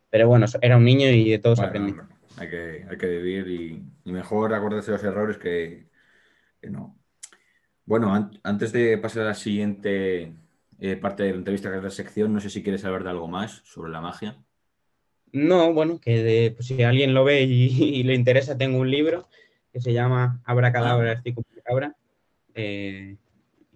Pero 0.10 0.28
bueno, 0.28 0.46
era 0.62 0.78
un 0.78 0.86
niño 0.86 1.10
y 1.10 1.30
de 1.32 1.40
todo 1.40 1.56
se 1.56 1.64
Bueno, 1.64 1.66
aprende. 1.66 2.02
hay 2.38 2.50
que, 2.50 2.86
hay 2.90 2.98
que 2.98 3.08
vivir 3.08 3.48
y, 3.48 3.84
y 4.06 4.12
mejor 4.12 4.54
acordarse 4.54 4.92
de 4.92 4.98
los 4.98 5.04
errores 5.06 5.38
que, 5.38 5.90
que 6.62 6.70
no. 6.70 7.00
Bueno, 7.86 8.14
an- 8.16 8.32
antes 8.44 8.72
de 8.74 8.98
pasar 9.00 9.24
a 9.24 9.26
la 9.28 9.36
siguiente 9.36 10.36
eh, 10.82 10.98
parte 10.98 11.24
de 11.24 11.30
la 11.32 11.38
entrevista, 11.38 11.72
que 11.72 11.78
es 11.78 11.84
la 11.84 11.90
sección, 11.90 12.34
no 12.34 12.40
sé 12.42 12.50
si 12.50 12.62
quieres 12.64 12.84
hablar 12.86 13.04
de 13.06 13.12
algo 13.12 13.28
más 13.30 13.62
sobre 13.64 13.92
la 13.92 14.02
magia. 14.02 14.38
No, 15.32 15.74
bueno, 15.74 16.00
que 16.00 16.22
de- 16.24 16.52
pues 16.52 16.68
si 16.68 16.84
alguien 16.84 17.14
lo 17.14 17.24
ve 17.24 17.44
y, 17.44 17.68
y 18.00 18.04
le 18.04 18.16
interesa, 18.16 18.58
tengo 18.58 18.80
un 18.80 18.92
libro 18.92 19.28
que 19.72 19.80
se 19.80 19.94
llama 19.94 20.42
Abracadabra, 20.46 21.14
estoy 21.14 21.34
con 21.34 21.46
cabra. 21.64 21.96
Eh, 22.54 23.16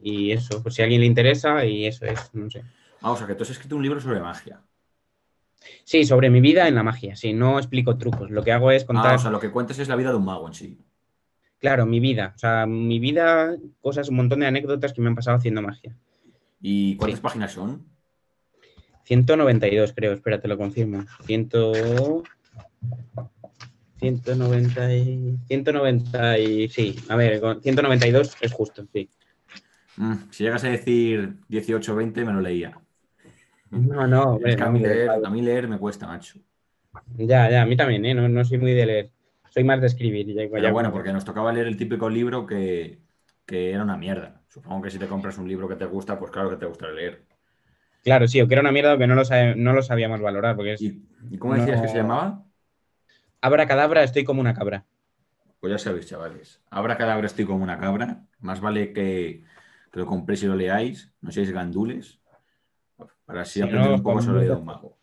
y 0.02 0.32
eso, 0.32 0.62
pues 0.62 0.76
si 0.76 0.82
a 0.82 0.86
alguien 0.86 1.02
le 1.02 1.08
interesa, 1.08 1.64
y 1.66 1.86
eso 1.86 2.06
es, 2.06 2.34
no 2.34 2.50
sé. 2.50 2.64
Ah, 3.02 3.12
o 3.12 3.18
sea, 3.18 3.26
que 3.28 3.36
tú 3.36 3.44
has 3.44 3.50
escrito 3.52 3.76
un 3.78 3.84
libro 3.84 4.02
sobre 4.02 4.20
magia. 4.20 4.62
Sí, 5.84 6.04
sobre 6.04 6.30
mi 6.30 6.42
vida 6.42 6.68
en 6.68 6.76
la 6.76 6.84
magia, 6.84 7.16
sí, 7.16 7.32
no 7.34 7.58
explico 7.58 7.98
trucos. 7.98 8.30
Lo 8.30 8.44
que 8.44 8.52
hago 8.52 8.72
es 8.72 8.84
contar, 8.84 9.14
Ah, 9.14 9.16
o 9.16 9.20
sea, 9.20 9.32
lo 9.32 9.40
que 9.40 9.52
cuentas 9.52 9.80
es 9.80 9.88
la 9.88 9.96
vida 9.96 10.10
de 10.10 10.18
un 10.18 10.26
mago 10.26 10.48
en 10.48 10.54
sí. 10.54 10.78
claro, 11.60 11.86
mi 11.86 12.00
vida. 12.00 12.34
O 12.36 12.38
sea, 12.38 12.66
mi 12.66 13.00
vida, 13.00 13.56
cosas, 13.82 14.10
un 14.10 14.18
montón 14.18 14.42
de 14.42 14.48
anécdotas 14.48 14.94
que 14.94 15.02
me 15.02 15.08
han 15.08 15.16
pasado 15.16 15.38
haciendo 15.38 15.62
magia. 15.62 15.96
¿Y 16.62 16.96
cuántas 16.98 17.20
Sí. 17.20 17.24
páginas 17.24 17.52
son? 17.54 17.86
192, 19.04 19.94
creo, 19.96 20.14
espera, 20.14 20.40
te 20.42 20.48
lo 20.48 20.58
confirmo. 20.58 21.04
100... 21.26 21.50
190 24.00 24.94
y... 24.96 25.38
190 25.48 26.40
y... 26.40 26.68
Sí, 26.70 26.96
a 27.10 27.16
ver, 27.16 27.40
con 27.40 27.62
192 27.62 28.36
es 28.42 28.52
justo, 28.52 28.86
sí. 28.94 29.10
Mm, 29.98 30.14
si 30.32 30.44
llegas 30.44 30.64
a 30.64 30.70
decir 30.70 31.36
18 31.48 31.94
o 31.94 31.96
20, 31.96 32.26
me 32.26 32.34
lo 32.34 32.42
leía. 32.42 32.78
No, 33.70 34.08
no, 34.08 34.24
hombre, 34.34 34.52
Es 34.52 34.56
que 34.58 34.64
a 34.64 34.70
mí, 34.70 34.80
leer, 34.80 35.10
a 35.10 35.30
mí 35.30 35.42
leer 35.42 35.68
me 35.68 35.78
cuesta, 35.78 36.08
macho. 36.08 36.40
Ya, 37.18 37.50
ya, 37.50 37.62
a 37.62 37.66
mí 37.66 37.76
también, 37.78 38.06
¿eh? 38.06 38.14
No, 38.14 38.28
no 38.28 38.44
soy 38.46 38.58
muy 38.58 38.74
de 38.74 38.86
leer. 38.86 39.12
Soy 39.50 39.64
más 39.64 39.80
de 39.82 39.88
escribir. 39.88 40.28
Ya, 40.28 40.34
Pero 40.50 40.62
ya- 40.64 40.72
bueno, 40.72 40.92
porque 40.92 41.14
nos 41.14 41.24
tocaba 41.26 41.54
leer 41.54 41.68
el 41.68 41.78
típico 41.78 42.10
libro 42.10 42.46
que, 42.46 43.00
que 43.46 43.72
era 43.72 43.84
una 43.84 43.98
mierda. 43.98 44.42
Supongo 44.50 44.84
que 44.84 44.92
si 44.92 45.00
te 45.00 45.08
compras 45.08 45.38
un 45.38 45.48
libro 45.48 45.68
que 45.68 45.76
te 45.76 45.86
gusta, 45.86 46.18
pues 46.18 46.32
claro 46.32 46.50
que 46.50 46.58
te 46.58 46.66
gusta 46.66 46.88
leer. 46.90 47.26
Claro, 48.04 48.28
sí, 48.28 48.42
o 48.42 48.48
que 48.48 48.54
era 48.54 48.62
una 48.62 48.72
mierda 48.72 48.94
o 48.94 48.98
que 48.98 49.08
no 49.08 49.16
lo, 49.16 49.26
sabe- 49.26 49.56
no 49.56 49.74
lo 49.74 49.82
sabíamos 49.82 50.22
valorar, 50.22 50.56
porque 50.56 50.74
es... 50.74 50.82
¿Y, 50.82 51.04
y 51.30 51.38
cómo 51.38 51.56
decías 51.56 51.82
que 51.82 51.88
se 51.88 51.98
llamaba? 51.98 52.46
Abra 53.42 53.68
cadabra, 53.68 54.04
estoy 54.04 54.24
como 54.24 54.42
una 54.42 54.54
cabra. 54.54 54.86
Pues 55.60 55.72
ya 55.72 55.78
sabéis, 55.80 56.08
chavales. 56.08 56.62
Abra 56.70 56.98
cadabra 56.98 57.26
estoy 57.26 57.46
como 57.46 57.64
una 57.64 57.80
cabra. 57.80 58.24
Más 58.40 58.62
vale 58.62 58.94
que, 58.94 59.44
que 59.92 60.00
lo 60.00 60.06
compréis 60.06 60.44
y 60.44 60.48
lo 60.48 60.56
leáis. 60.56 61.12
No 61.22 61.32
seáis 61.32 61.52
gandules. 61.52 62.20
Para 63.26 63.42
así 63.42 63.54
Si 63.54 63.62
aprender 63.62 63.90
no, 63.90 63.96
un 63.96 64.04
poco 64.04 64.22
sobre 64.22 64.50
un 64.52 64.66
mago. 64.66 64.98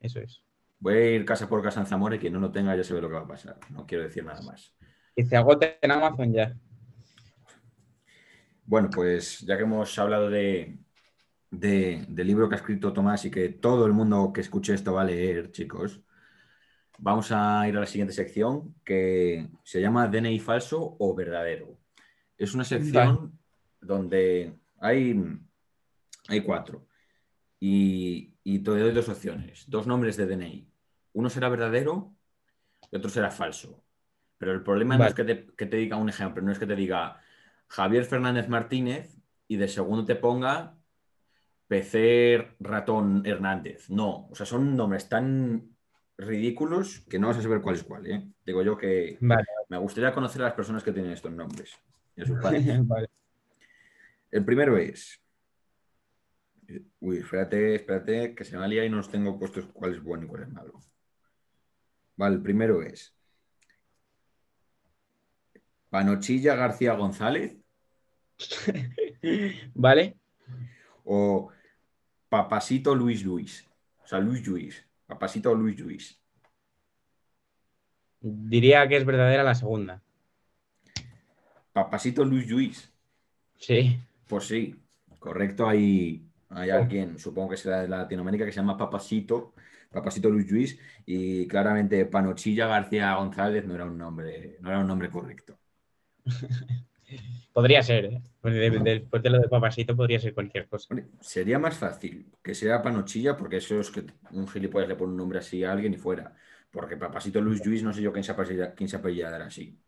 Eso 0.00 0.20
es. 0.20 0.42
Voy 0.78 0.94
a 0.94 1.10
ir 1.12 1.24
casa 1.24 1.48
por 1.48 1.62
casa 1.62 1.80
en 1.80 1.86
Zamora 1.86 2.16
y 2.16 2.18
quien 2.18 2.34
no 2.34 2.40
lo 2.40 2.50
tenga 2.50 2.76
ya 2.76 2.84
sabe 2.84 3.00
lo 3.00 3.08
que 3.08 3.14
va 3.14 3.20
a 3.22 3.26
pasar. 3.28 3.56
No 3.70 3.86
quiero 3.86 4.04
decir 4.04 4.24
nada 4.24 4.42
más. 4.42 4.74
Que 5.16 5.24
se 5.24 5.36
agote 5.36 5.78
en 5.80 5.90
Amazon 5.90 6.32
ya. 6.32 6.54
Bueno, 8.64 8.88
pues 8.90 9.40
ya 9.40 9.56
que 9.56 9.64
hemos 9.64 9.98
hablado 9.98 10.30
de, 10.30 10.78
de- 11.50 12.06
del 12.08 12.26
libro 12.26 12.48
que 12.48 12.56
ha 12.56 12.58
escrito 12.58 12.92
Tomás 12.92 13.24
y 13.24 13.30
que 13.30 13.48
todo 13.50 13.86
el 13.86 13.92
mundo 13.92 14.32
que 14.32 14.40
escuche 14.42 14.74
esto 14.74 14.94
va 14.94 15.02
a 15.02 15.04
leer, 15.06 15.52
chicos, 15.52 16.02
vamos 16.98 17.32
a 17.32 17.68
ir 17.68 17.76
a 17.76 17.80
la 17.80 17.86
siguiente 17.86 18.14
sección 18.14 18.74
que 18.84 19.48
se 19.64 19.80
llama 19.80 20.08
DNI 20.08 20.40
falso 20.40 20.96
o 20.98 21.14
verdadero. 21.14 21.78
Es 22.38 22.54
una 22.54 22.64
sección 22.64 23.38
donde 23.80 24.58
hay, 24.80 25.14
hay 26.28 26.40
cuatro 26.42 26.86
y, 27.60 28.34
y 28.44 28.60
te 28.60 28.70
doy 28.70 28.92
dos 28.92 29.08
opciones, 29.08 29.64
dos 29.68 29.86
nombres 29.86 30.16
de 30.16 30.26
DNI. 30.26 30.68
Uno 31.14 31.30
será 31.30 31.48
verdadero 31.48 32.14
y 32.90 32.96
otro 32.96 33.10
será 33.10 33.30
falso. 33.30 33.84
Pero 34.38 34.52
el 34.52 34.62
problema 34.62 34.98
no 34.98 35.06
es 35.06 35.14
que 35.14 35.24
te, 35.24 35.46
que 35.56 35.66
te 35.66 35.76
diga 35.78 35.96
un 35.96 36.08
ejemplo, 36.08 36.42
no 36.42 36.52
es 36.52 36.58
que 36.58 36.66
te 36.66 36.76
diga 36.76 37.20
Javier 37.72 38.04
Fernández 38.04 38.48
Martínez 38.48 39.16
y 39.48 39.56
de 39.56 39.66
segundo 39.66 40.04
te 40.04 40.14
ponga 40.14 40.76
PC 41.68 42.56
Ratón 42.60 43.22
Hernández. 43.24 43.88
No, 43.88 44.28
o 44.30 44.34
sea, 44.34 44.44
son 44.44 44.76
nombres 44.76 45.08
tan 45.08 45.74
ridículos 46.18 47.00
que 47.08 47.18
no 47.18 47.28
vas 47.28 47.38
a 47.38 47.42
saber 47.42 47.62
cuál 47.62 47.76
es 47.76 47.82
cuál. 47.82 48.06
¿eh? 48.10 48.28
Digo 48.44 48.62
yo 48.62 48.76
que 48.76 49.16
Vale, 49.22 49.46
me 49.70 49.78
gustaría 49.78 50.12
conocer 50.12 50.42
a 50.42 50.46
las 50.46 50.54
personas 50.54 50.84
que 50.84 50.92
tienen 50.92 51.12
estos 51.12 51.32
nombres. 51.32 51.74
y 52.14 52.20
a 52.20 52.26
sus 52.26 52.38
padres. 52.42 52.86
vale. 52.86 53.08
El 54.30 54.44
primero 54.44 54.76
es. 54.76 55.18
Uy, 57.00 57.18
espérate, 57.18 57.76
espérate, 57.76 58.34
que 58.34 58.44
se 58.44 58.58
me 58.58 58.64
ha 58.64 58.68
liado 58.68 58.86
y 58.86 58.90
no 58.90 58.98
los 58.98 59.10
tengo 59.10 59.38
puestos 59.38 59.64
cuál 59.72 59.92
es 59.94 60.02
bueno 60.02 60.26
y 60.26 60.28
cuál 60.28 60.42
es 60.42 60.50
malo. 60.50 60.78
Vale, 62.16 62.36
el 62.36 62.42
primero 62.42 62.82
es. 62.82 63.16
Panochilla 65.88 66.54
García 66.54 66.92
González 66.94 67.61
Vale. 69.74 70.16
o 71.04 71.50
Papasito 72.28 72.94
Luis 72.94 73.24
Luis. 73.24 73.68
O 74.02 74.06
sea, 74.06 74.18
Luis 74.18 74.46
Luis. 74.46 74.84
Papasito 75.06 75.54
Luis 75.54 75.78
Luis. 75.78 76.18
Diría 78.20 78.88
que 78.88 78.96
es 78.96 79.04
verdadera 79.04 79.42
la 79.42 79.54
segunda. 79.54 80.02
Papasito 81.72 82.24
Luis 82.24 82.48
Luis. 82.48 82.92
Sí. 83.58 83.98
Pues 84.26 84.44
sí, 84.44 84.80
correcto. 85.18 85.68
Hay, 85.68 86.24
hay 86.48 86.70
alguien, 86.70 87.18
supongo 87.18 87.50
que 87.50 87.56
será 87.56 87.82
de 87.82 87.88
Latinoamérica, 87.88 88.44
que 88.44 88.52
se 88.52 88.60
llama 88.60 88.78
Papasito, 88.78 89.54
Papasito 89.90 90.30
Luis 90.30 90.50
Luis, 90.50 90.78
y 91.04 91.46
claramente 91.46 92.06
Panochilla 92.06 92.66
García 92.66 93.14
González 93.14 93.66
no 93.66 93.74
era 93.74 93.84
un 93.84 93.98
nombre, 93.98 94.56
no 94.60 94.70
era 94.70 94.78
un 94.78 94.86
nombre 94.86 95.10
correcto. 95.10 95.58
Podría 97.52 97.82
ser, 97.82 98.04
¿eh? 98.06 98.22
Pues 98.40 98.54
de- 98.54 98.70
de- 98.70 98.78
Después 99.00 99.22
de 99.22 99.30
lo 99.30 99.38
de 99.40 99.48
papasito 99.48 99.94
podría 99.96 100.18
ser 100.18 100.34
cualquier 100.34 100.66
cosa. 100.68 100.94
Sería 101.20 101.58
más 101.58 101.76
fácil 101.76 102.30
que 102.42 102.54
sea 102.54 102.82
Panochilla, 102.82 103.36
porque 103.36 103.58
eso 103.58 103.78
es 103.80 103.90
que 103.90 104.04
un 104.30 104.48
gilipollas 104.48 104.88
le 104.88 104.96
pone 104.96 105.12
un 105.12 105.18
nombre 105.18 105.38
así 105.38 105.62
a 105.64 105.72
alguien 105.72 105.94
y 105.94 105.98
fuera. 105.98 106.34
Porque 106.70 106.96
Papasito 106.96 107.40
Luis 107.40 107.64
Luis, 107.66 107.82
no 107.82 107.92
sé 107.92 108.00
yo 108.00 108.12
quién 108.12 108.24
se 108.24 108.32
apellida, 108.32 108.74
quién 108.74 108.88
se 108.88 108.96
así. 108.96 109.78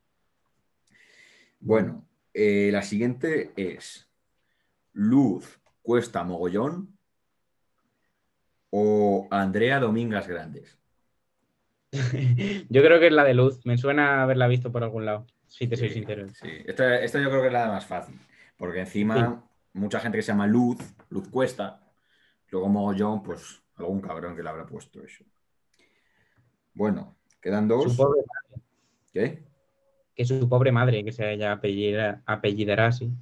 Bueno, 1.61 2.07
eh, 2.35 2.69
la 2.71 2.83
siguiente 2.83 3.53
es 3.57 4.11
Luz 4.93 5.61
Cuesta 5.81 6.23
Mogollón 6.25 6.97
o 8.71 9.29
Andrea 9.31 9.81
Domingas 9.81 10.29
Grandes. 10.29 10.79
Yo 12.69 12.83
creo 12.83 12.99
que 13.01 13.07
es 13.07 13.13
la 13.13 13.25
de 13.25 13.35
luz. 13.35 13.65
Me 13.65 13.79
suena 13.79 14.23
haberla 14.23 14.49
visto 14.49 14.73
por 14.73 14.83
algún 14.83 15.07
lado, 15.07 15.27
si 15.55 15.69
te 15.69 15.77
soy 15.77 15.89
Sí, 15.89 15.95
sincero. 15.95 16.29
Sí, 16.31 16.49
esta, 16.67 17.01
esta 17.01 17.21
yo 17.23 17.29
creo 17.31 17.41
que 17.43 17.47
es 17.47 17.53
la 17.53 17.69
más 17.69 17.87
fácil, 17.87 18.19
porque 18.57 18.81
encima 18.81 19.45
mucha 19.73 20.01
gente 20.01 20.19
que 20.19 20.23
se 20.23 20.33
llama 20.33 20.49
Luz, 20.49 20.79
Luz 21.11 21.29
Cuesta, 21.29 21.81
luego 22.51 22.69
Mogollón, 22.69 23.23
pues 23.23 23.63
algún 23.77 24.01
cabrón 24.01 24.35
que 24.35 24.43
le 24.43 24.49
habrá 24.49 24.67
puesto 24.67 25.01
eso. 25.03 25.25
Bueno, 26.75 27.17
quedan 27.41 27.69
dos. 27.69 27.85
Su 27.85 27.97
pobre- 27.97 28.25
¿Qué? 29.13 29.45
que 30.17 30.25
su 30.25 30.49
pobre 30.49 30.71
madre, 30.73 31.05
que 31.05 31.13
se 31.13 31.25
haya 31.25 31.53
apellidara, 31.53 32.23
apellidará 32.27 32.87
así. 32.89 33.13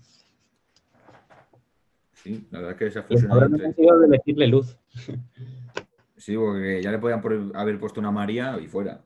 Sí, 2.15 2.47
la 2.51 2.61
verdad 2.61 2.83
es 2.83 2.95
que 2.95 2.99
entre... 3.01 3.67
ha 3.67 3.73
sido 3.75 3.99
de 3.99 4.09
decirle 4.09 4.47
luz. 4.47 4.79
Sí, 6.17 6.37
porque 6.37 6.83
ya 6.83 6.93
le 6.93 6.99
podían 6.99 7.23
haber 7.55 7.79
puesto 7.81 7.99
una 8.01 8.11
María 8.11 8.59
y 8.61 8.69
fuera. 8.69 9.05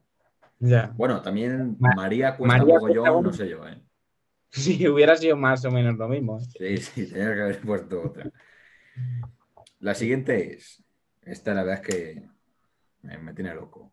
Ya. 0.58 0.92
Bueno, 0.96 1.20
también 1.22 1.76
Ma- 1.78 1.92
María 1.94 2.36
Cuesta 2.36 2.58
María 2.58 2.74
Mogollón, 2.74 3.04
Cuesta 3.04 3.20
no 3.22 3.32
sé 3.32 3.48
yo, 3.48 3.66
¿eh? 3.68 3.82
Sí, 4.50 4.88
hubiera 4.88 5.16
sido 5.16 5.36
más 5.36 5.64
o 5.64 5.70
menos 5.70 5.96
lo 5.96 6.08
mismo. 6.08 6.40
Sí, 6.40 6.56
¿eh? 6.60 6.76
sí, 6.78 7.06
tenía 7.08 7.34
que 7.34 7.42
haber 7.42 7.60
puesto 7.60 8.02
otra. 8.02 8.30
La 9.80 9.94
siguiente 9.94 10.54
es. 10.54 10.82
Esta 11.22 11.52
la 11.52 11.62
verdad 11.64 11.82
es 11.84 11.94
que 11.94 12.22
me, 13.02 13.18
me 13.18 13.34
tiene 13.34 13.54
loco. 13.54 13.92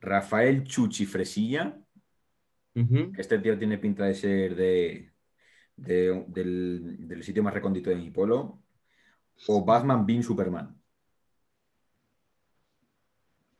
Rafael 0.00 0.62
Chuchi 0.64 1.06
Fresilla, 1.06 1.76
este 3.16 3.38
tío 3.40 3.58
tiene 3.58 3.78
pinta 3.78 4.04
de 4.04 4.14
ser 4.14 4.54
de, 4.54 5.12
de- 5.76 6.24
del, 6.28 7.08
del 7.08 7.22
sitio 7.24 7.42
más 7.42 7.54
recóndito 7.54 7.90
de 7.90 7.96
mi 7.96 8.10
pueblo. 8.10 8.62
O 9.48 9.64
Batman 9.64 10.06
Bean 10.06 10.22
Superman. 10.22 10.77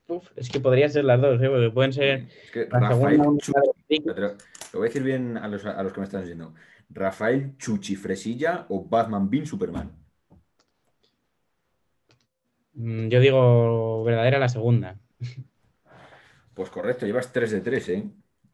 Uf, 0.08 0.30
es 0.36 0.48
que 0.48 0.58
podría 0.58 0.88
ser 0.88 1.04
las 1.04 1.20
dos, 1.20 1.40
¿eh? 1.42 1.48
porque 1.48 1.70
pueden 1.70 1.92
ser 1.92 2.28
Es 2.44 2.50
que 2.50 2.66
la 2.70 2.80
Rafael 2.80 3.16
segunda 3.40 3.60
lo, 3.92 4.36
voy 4.72 4.86
a 4.86 4.88
decir 4.88 5.02
bien 5.02 5.36
a 5.36 5.48
los, 5.48 5.66
a 5.66 5.82
los 5.82 5.92
que 5.92 6.00
me 6.00 6.04
están 6.04 6.22
diciendo. 6.22 6.54
Rafael 6.88 7.56
Chuchi 7.58 7.94
Fresilla 7.94 8.64
o 8.70 8.84
Batman 8.84 9.28
Bean 9.28 9.44
Superman. 9.44 9.92
Mm, 12.72 13.08
Yo 13.08 13.20
digo 13.20 14.02
verdadera 14.04 14.38
la 14.38 14.48
segunda. 14.48 14.98
Pues 16.54 16.70
correcto, 16.70 17.04
llevas 17.04 17.30
3 17.30 17.50
de 17.50 17.60
3, 17.60 17.88
¿eh? 17.90 18.10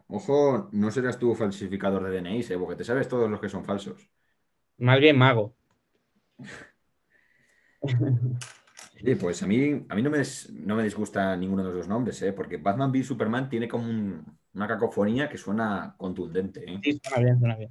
Ojo, 0.09 0.69
no 0.73 0.91
serás 0.91 1.19
tú 1.19 1.35
falsificador 1.35 2.03
de 2.03 2.21
DNIs, 2.21 2.51
¿eh? 2.51 2.59
Porque 2.59 2.77
te 2.77 2.85
sabes 2.85 3.09
todos 3.09 3.31
los 3.31 3.41
que 3.41 3.49
son 3.49 3.65
falsos. 3.65 4.11
Más 4.79 4.99
bien 4.99 5.17
mago. 5.17 5.55
Pues 9.21 9.43
a 9.43 9.47
mí, 9.47 9.85
a 9.89 9.95
mí 9.95 10.03
no, 10.03 10.09
me 10.11 10.19
des- 10.19 10.51
no 10.51 10.77
me 10.77 10.83
disgusta 10.83 11.37
ninguno 11.37 11.63
de 11.63 11.69
los 11.69 11.77
dos 11.79 11.89
nombres, 11.89 12.23
¿eh? 12.23 12.33
Porque 12.33 12.57
Batman 12.57 12.91
v 12.91 13.03
Superman 13.05 13.49
tiene 13.51 13.69
como 13.69 13.85
un- 13.89 14.39
una 14.55 14.67
cacofonía 14.67 15.29
que 15.29 15.37
suena 15.37 15.95
contundente, 15.99 16.65
¿eh? 16.73 16.81
Sí, 16.83 17.01
suena 17.03 17.23
bien, 17.23 17.39
suena 17.39 17.57
bien. 17.57 17.71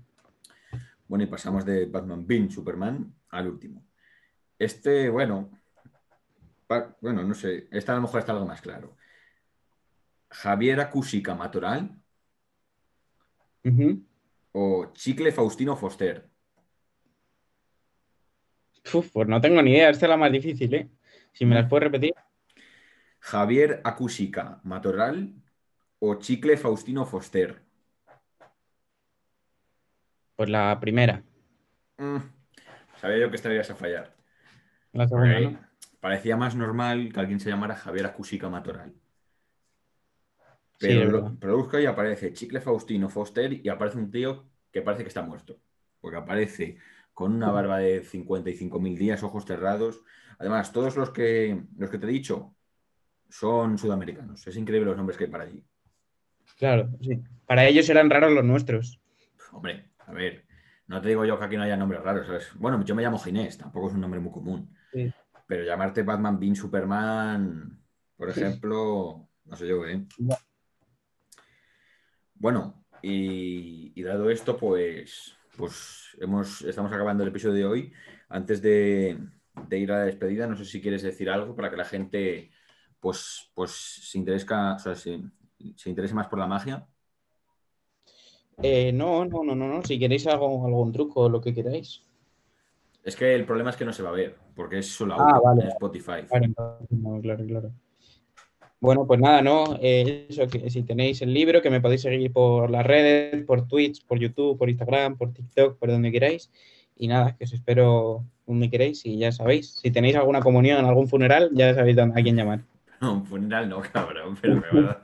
Bueno, 1.07 1.23
y 1.23 1.27
pasamos 1.27 1.65
de 1.65 1.85
Batman 1.87 2.25
v 2.27 2.49
Superman 2.51 3.13
al 3.29 3.47
último. 3.47 3.83
Este, 4.59 5.09
bueno, 5.09 5.49
pa- 6.67 6.95
bueno, 7.01 7.23
no 7.23 7.33
sé, 7.33 7.67
esta 7.71 7.93
a 7.93 7.95
lo 7.95 8.03
mejor 8.03 8.19
está 8.19 8.33
algo 8.33 8.45
más 8.45 8.61
claro. 8.61 8.95
Javier 10.29 10.81
Acusica 10.81 11.33
Matoral 11.35 11.99
o 14.51 14.91
Chicle 14.93 15.31
Faustino 15.31 15.75
Foster. 15.75 16.29
Uf, 18.93 19.09
pues 19.11 19.27
no 19.27 19.39
tengo 19.41 19.61
ni 19.61 19.71
idea, 19.71 19.89
esta 19.89 20.05
es 20.05 20.09
la 20.09 20.17
más 20.17 20.31
difícil, 20.31 20.73
¿eh? 20.73 20.89
Si 21.33 21.45
me 21.45 21.55
las 21.55 21.67
puedes 21.67 21.83
repetir. 21.83 22.13
Javier 23.19 23.81
Acusica 23.83 24.59
Matoral 24.63 25.33
o 25.99 26.15
Chicle 26.19 26.57
Faustino 26.57 27.05
Foster. 27.05 27.63
Pues 30.35 30.49
la 30.49 30.79
primera. 30.79 31.23
Mm, 31.97 32.17
sabía 32.95 33.19
yo 33.19 33.29
que 33.29 33.35
estarías 33.37 33.69
a 33.69 33.75
fallar. 33.75 34.15
La 34.93 35.07
segunda, 35.07 35.39
Porque 35.39 35.41
¿no? 35.41 35.59
Parecía 35.99 36.37
más 36.37 36.55
normal 36.55 37.11
que 37.13 37.19
alguien 37.19 37.39
se 37.39 37.49
llamara 37.49 37.75
Javier 37.75 38.05
Acusica 38.07 38.49
Matoral. 38.49 38.93
Sí, 40.79 40.87
Pero 40.87 41.05
lo 41.05 41.39
produzco 41.39 41.79
y 41.79 41.85
aparece 41.85 42.33
Chicle 42.33 42.59
Faustino 42.61 43.09
Foster 43.09 43.53
y 43.53 43.69
aparece 43.69 43.97
un 43.97 44.11
tío 44.11 44.49
que 44.71 44.81
parece 44.81 45.03
que 45.03 45.07
está 45.09 45.21
muerto. 45.21 45.59
Porque 46.01 46.17
aparece 46.17 46.77
con 47.13 47.33
una 47.33 47.51
barba 47.51 47.79
de 47.79 48.03
55.000 48.03 48.97
días, 48.97 49.23
ojos 49.23 49.45
cerrados. 49.45 50.01
Además, 50.39 50.71
todos 50.71 50.95
los 50.95 51.11
que, 51.11 51.63
los 51.77 51.89
que 51.89 51.97
te 51.97 52.05
he 52.05 52.09
dicho 52.09 52.55
son 53.29 53.77
sudamericanos. 53.77 54.45
Es 54.47 54.57
increíble 54.57 54.89
los 54.89 54.97
nombres 54.97 55.17
que 55.17 55.25
hay 55.25 55.29
para 55.29 55.43
allí. 55.45 55.63
Claro, 56.57 56.89
sí. 57.01 57.21
Para 57.45 57.65
ellos 57.65 57.89
eran 57.89 58.09
raros 58.09 58.31
los 58.31 58.43
nuestros. 58.43 58.99
Hombre, 59.51 59.91
a 59.99 60.11
ver, 60.11 60.45
no 60.87 61.01
te 61.01 61.09
digo 61.09 61.25
yo 61.25 61.37
que 61.37 61.45
aquí 61.45 61.57
no 61.57 61.63
haya 61.63 61.77
nombres 61.77 62.01
raros. 62.01 62.27
¿sabes? 62.27 62.51
Bueno, 62.55 62.83
yo 62.83 62.95
me 62.95 63.03
llamo 63.03 63.19
Ginés, 63.19 63.57
tampoco 63.57 63.87
es 63.87 63.93
un 63.93 64.01
nombre 64.01 64.19
muy 64.19 64.31
común. 64.31 64.75
Sí. 64.91 65.11
Pero 65.47 65.63
llamarte 65.63 66.03
Batman, 66.03 66.39
Bean, 66.39 66.55
Superman, 66.55 67.79
por 68.15 68.29
ejemplo, 68.29 69.27
no 69.45 69.55
sé 69.55 69.67
yo, 69.67 69.85
¿eh? 69.85 70.05
Bueno, 72.35 72.85
y, 73.01 73.91
y 73.95 74.03
dado 74.03 74.29
esto, 74.29 74.57
pues, 74.57 75.37
pues 75.57 76.17
hemos, 76.19 76.61
estamos 76.61 76.91
acabando 76.91 77.23
el 77.23 77.29
episodio 77.29 77.55
de 77.55 77.65
hoy. 77.65 77.93
Antes 78.29 78.61
de, 78.61 79.17
de 79.67 79.79
ir 79.79 79.91
a 79.91 79.99
la 79.99 80.05
despedida, 80.05 80.47
no 80.47 80.55
sé 80.55 80.65
si 80.65 80.81
quieres 80.81 81.01
decir 81.01 81.29
algo 81.29 81.55
para 81.55 81.69
que 81.69 81.77
la 81.77 81.85
gente 81.85 82.51
pues, 82.99 83.51
pues 83.53 83.71
se, 83.71 84.17
interesa, 84.17 84.75
o 84.75 84.79
sea, 84.79 84.95
se, 84.95 85.21
se 85.75 85.89
interese 85.89 86.13
más 86.13 86.27
por 86.27 86.39
la 86.39 86.47
magia. 86.47 86.87
Eh, 88.61 88.91
no, 88.93 89.25
no, 89.25 89.43
no, 89.43 89.55
no, 89.55 89.67
no. 89.67 89.83
Si 89.83 89.99
queréis 89.99 90.27
algo, 90.27 90.65
algún 90.65 90.91
truco 90.91 91.21
o 91.21 91.29
lo 91.29 91.41
que 91.41 91.53
queráis. 91.53 92.03
Es 93.03 93.15
que 93.15 93.35
el 93.35 93.45
problema 93.45 93.71
es 93.71 93.75
que 93.75 93.85
no 93.85 93.91
se 93.91 94.03
va 94.03 94.09
a 94.09 94.13
ver, 94.13 94.37
porque 94.55 94.79
es 94.79 94.87
solo 94.87 95.15
Ah, 95.19 95.39
vale. 95.43 95.63
en 95.63 95.67
Spotify. 95.69 96.23
Claro, 96.27 96.79
claro, 97.21 97.45
claro. 97.45 97.71
Bueno, 98.83 99.07
pues 99.07 99.17
nada, 99.21 99.41
¿no? 99.41 99.77
Eh, 99.81 100.25
eso, 100.27 100.45
que 100.45 100.69
si 100.69 100.83
tenéis 100.83 101.21
el 101.21 101.33
libro, 101.33 101.61
que 101.61 101.69
me 101.69 101.79
podéis 101.79 102.01
seguir 102.01 102.33
por 102.33 102.69
las 102.69 102.85
redes, 102.85 103.45
por 103.45 103.65
Twitch, 103.65 104.05
por 104.05 104.19
YouTube, 104.19 104.57
por 104.57 104.69
Instagram, 104.69 105.15
por 105.15 105.31
TikTok, 105.31 105.79
por 105.79 105.89
donde 105.89 106.11
queráis. 106.11 106.51
Y 106.97 107.07
nada, 107.07 107.33
que 107.37 107.45
os 107.45 107.53
espero 107.53 108.25
donde 108.45 108.69
queráis 108.69 109.05
y 109.05 109.17
ya 109.17 109.31
sabéis. 109.31 109.75
Si 109.75 109.89
tenéis 109.89 110.17
alguna 110.17 110.41
comunión, 110.41 110.83
algún 110.83 111.07
funeral, 111.07 111.51
ya 111.53 111.73
sabéis 111.73 111.97
a 111.97 112.11
quién 112.15 112.35
llamar. 112.35 112.59
No, 112.99 113.13
un 113.19 113.25
funeral 113.25 113.69
no, 113.69 113.79
cabrón, 113.83 114.35
pero 114.41 114.55
me 114.59 114.81
va 114.81 114.91
a 114.91 114.99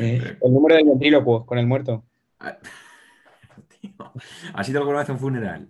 Eh, 0.00 0.36
el 0.42 0.52
número 0.52 0.74
del 0.74 0.86
ventrílocuo 0.86 1.46
con 1.46 1.58
el 1.58 1.68
muerto. 1.68 2.02
Ah, 2.40 2.58
tío, 3.80 3.92
¿Has 4.54 4.68
ido 4.68 4.80
alguna 4.80 4.98
vez 4.98 5.08
a 5.08 5.12
un 5.12 5.20
funeral? 5.20 5.68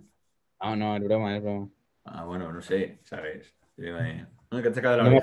No, 0.63 0.75
no, 0.75 0.95
es 0.95 1.03
broma, 1.03 1.37
es 1.37 1.43
broma. 1.43 1.69
Ah, 2.05 2.25
bueno, 2.25 2.51
no 2.51 2.59
sé, 2.59 2.97
¿sabes? 3.03 3.53
Me- 3.77 4.25
No, 4.49 4.63
que 4.63 4.71
te 4.71 4.81
la 4.81 5.03
No 5.03 5.21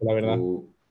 la 0.00 0.14
verdad. 0.14 0.38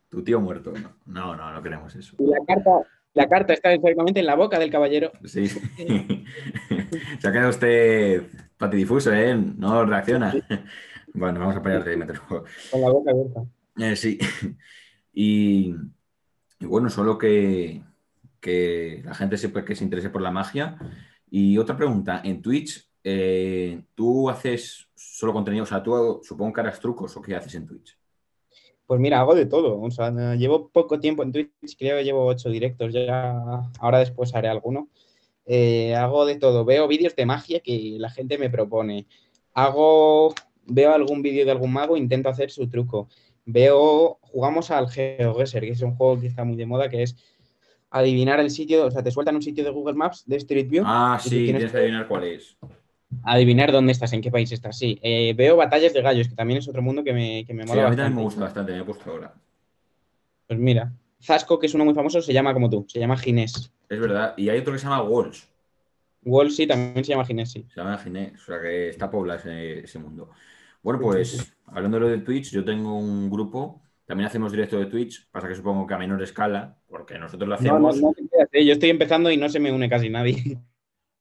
Tu 0.10 0.24
tío 0.24 0.40
muerto. 0.40 0.74
No, 0.74 0.92
no, 1.06 1.36
no, 1.36 1.54
no 1.54 1.62
queremos 1.62 1.96
eso. 1.96 2.16
Y 2.20 2.26
la 2.26 2.38
carta, 2.48 2.72
la 3.14 3.30
carta 3.30 3.54
está 3.54 3.74
exactamente 3.74 4.20
en 4.20 4.26
la 4.26 4.36
boca 4.36 4.58
del 4.58 4.72
caballero. 4.72 5.12
Sí. 5.24 5.48
Se 7.20 7.28
ha 7.28 7.32
quedado 7.32 7.50
usted 7.50 8.24
patidifuso, 8.58 9.14
¿eh? 9.14 9.36
No 9.36 9.86
reacciona. 9.86 10.34
Bueno, 11.14 11.40
vamos 11.40 11.56
a 11.56 11.64
parar 11.64 11.84
de 11.84 11.98
meter 11.98 12.20
Con 12.22 12.82
la 12.82 12.90
boca 12.90 13.12
abierta. 13.12 13.42
Eh, 13.78 13.96
sí. 13.96 14.20
Y, 15.12 15.76
y 16.60 16.66
bueno, 16.66 16.90
solo 16.90 17.18
que, 17.18 17.84
que 18.40 19.02
la 19.04 19.14
gente 19.14 19.38
sepa 19.38 19.66
que 19.66 19.76
se 19.76 19.84
interese 19.84 20.10
por 20.10 20.22
la 20.22 20.32
magia. 20.32 20.78
Y 21.30 21.58
otra 21.58 21.76
pregunta, 21.76 22.22
en 22.24 22.42
Twitch, 22.42 22.90
eh, 23.04 23.84
¿tú 23.96 24.30
haces 24.30 24.88
solo 24.96 25.34
contenido? 25.34 25.64
O 25.64 25.68
sea, 25.68 25.84
tú 25.84 26.22
supongo 26.24 26.54
que 26.54 26.62
harás 26.62 26.80
trucos 26.80 27.16
o 27.18 27.22
qué 27.22 27.36
haces 27.36 27.56
en 27.56 27.66
Twitch. 27.68 27.99
Pues 28.90 29.00
mira, 29.00 29.20
hago 29.20 29.36
de 29.36 29.46
todo. 29.46 29.80
O 29.80 29.92
sea, 29.92 30.10
llevo 30.34 30.70
poco 30.70 31.00
tiempo 31.00 31.22
en 31.22 31.32
Twitch, 31.32 31.78
creo 31.78 31.98
que 31.98 32.04
llevo 32.04 32.26
ocho 32.26 32.50
directos 32.50 32.92
ya. 32.92 33.40
Ahora 33.78 34.00
después 34.00 34.34
haré 34.34 34.48
alguno. 34.48 34.90
Eh, 35.46 35.94
hago 35.94 36.26
de 36.26 36.38
todo. 36.38 36.66
Veo 36.66 36.88
vídeos 36.88 37.16
de 37.16 37.28
magia 37.28 37.60
que 37.60 37.98
la 38.00 38.10
gente 38.10 38.40
me 38.40 38.50
propone. 38.50 39.06
Hago, 39.54 40.34
veo 40.66 40.92
algún 40.92 41.22
vídeo 41.22 41.46
de 41.46 41.52
algún 41.52 41.72
mago, 41.72 41.98
intento 41.98 42.30
hacer 42.30 42.50
su 42.50 42.68
truco. 42.68 43.10
Veo, 43.46 44.18
jugamos 44.24 44.72
al 44.72 44.90
GeoGuessr, 44.90 45.60
que 45.60 45.70
es 45.70 45.84
un 45.84 45.96
juego 45.96 46.20
que 46.20 46.26
está 46.26 46.44
muy 46.44 46.56
de 46.56 46.66
moda, 46.66 46.90
que 46.90 47.04
es 47.04 47.16
adivinar 47.92 48.40
el 48.40 48.50
sitio, 48.50 48.88
o 48.88 48.90
sea, 48.92 49.04
te 49.04 49.12
sueltan 49.12 49.36
un 49.36 49.44
sitio 49.44 49.64
de 49.64 49.70
Google 49.70 49.94
Maps, 49.94 50.24
de 50.26 50.38
Street 50.38 50.68
View. 50.68 50.84
Ah, 50.88 51.20
sí, 51.22 51.46
tienes, 51.46 51.72
que 51.72 51.78
adivinar 51.78 52.08
cuál 52.08 52.24
es. 52.24 52.58
Adivinar 53.24 53.72
dónde 53.72 53.92
estás, 53.92 54.14
en 54.14 54.22
qué 54.22 54.32
país 54.32 54.52
estás, 54.52 54.78
sí. 54.78 55.00
Eh, 55.02 55.34
veo 55.36 55.56
batallas 55.56 55.94
de 55.94 56.02
gallos, 56.02 56.28
que 56.28 56.36
también 56.36 56.60
es 56.60 56.68
otro 56.68 56.82
mundo 56.82 57.04
que 57.04 57.14
me, 57.14 57.46
que 57.46 57.54
me 57.54 57.66
mola. 57.66 57.82
Sí, 57.82 57.88
a 57.88 57.90
mí 57.90 57.96
también 57.96 58.16
me 58.16 58.22
gusta 58.22 58.42
bastante, 58.42 58.72
me 58.72 58.80
he 58.80 58.84
puesto 58.84 59.10
ahora. 59.10 59.34
Pues 60.48 60.60
mira, 60.60 60.92
Zasco, 61.22 61.60
que 61.60 61.68
es 61.68 61.74
uno 61.74 61.86
muy 61.86 61.94
famoso, 61.94 62.22
se 62.22 62.34
llama 62.34 62.54
como 62.54 62.70
tú, 62.70 62.86
se 62.88 63.00
llama 63.00 63.18
Ginés. 63.18 63.72
Es 63.90 64.00
verdad, 64.00 64.34
y 64.38 64.50
hay 64.50 64.60
otro 64.60 64.74
que 64.74 64.80
se 64.80 64.86
llama 64.86 65.04
Walls. 65.04 65.48
Walls 66.24 66.56
sí, 66.56 66.68
también 66.68 67.04
se 67.04 67.12
llama 67.12 67.26
Ginés, 67.26 67.52
sí. 67.52 67.66
Se 67.70 67.80
llama 67.80 67.98
Ginés, 67.98 68.42
o 68.42 68.46
sea 68.46 68.62
que 68.62 68.90
está 68.90 69.10
poblado 69.10 69.40
ese, 69.50 70.00
mundo. 70.00 70.30
Bueno, 70.84 71.00
pues 71.00 71.54
hablando 71.66 71.98
de 71.98 72.02
lo 72.02 72.10
de 72.10 72.20
Twitch, 72.20 72.52
yo 72.52 72.64
tengo 72.64 72.98
un 72.98 73.30
grupo 73.30 73.82
también 74.10 74.26
hacemos 74.26 74.52
directo 74.52 74.80
de 74.80 74.88
Twitch, 74.88 75.30
pasa 75.30 75.48
que 75.48 75.54
supongo 75.54 75.86
que 75.86 75.94
a 75.94 76.00
menor 76.00 76.20
escala, 76.24 76.76
porque 76.88 77.20
nosotros 77.20 77.48
lo 77.48 77.54
hacemos. 77.54 78.02
No, 78.02 78.08
no, 78.10 78.16
no, 78.18 78.60
yo 78.60 78.74
estoy 78.74 78.90
empezando 78.90 79.30
y 79.30 79.38
no 79.38 79.50
se 79.50 79.60
me 79.60 79.72
une 79.72 79.88
casi 79.88 80.10
nadie. 80.10 80.58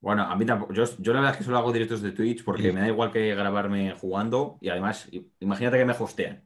Bueno, 0.01 0.23
a 0.23 0.37
mí 0.37 0.47
tampoco. 0.47 0.73
Yo, 0.73 0.85
yo 0.99 1.13
la 1.13 1.21
verdad 1.21 1.35
es 1.35 1.39
que 1.39 1.45
solo 1.45 1.59
hago 1.59 1.73
directos 1.73 2.03
de 2.03 2.13
Twitch 2.13 2.45
porque 2.45 2.73
me 2.73 2.81
da 2.81 2.89
igual 2.89 3.11
que 3.11 3.35
grabarme 3.35 3.93
jugando 3.93 4.59
y 4.61 4.69
además, 4.69 5.09
imagínate 5.41 5.79
que 5.79 5.85
me 5.85 5.93
hostean. 5.99 6.45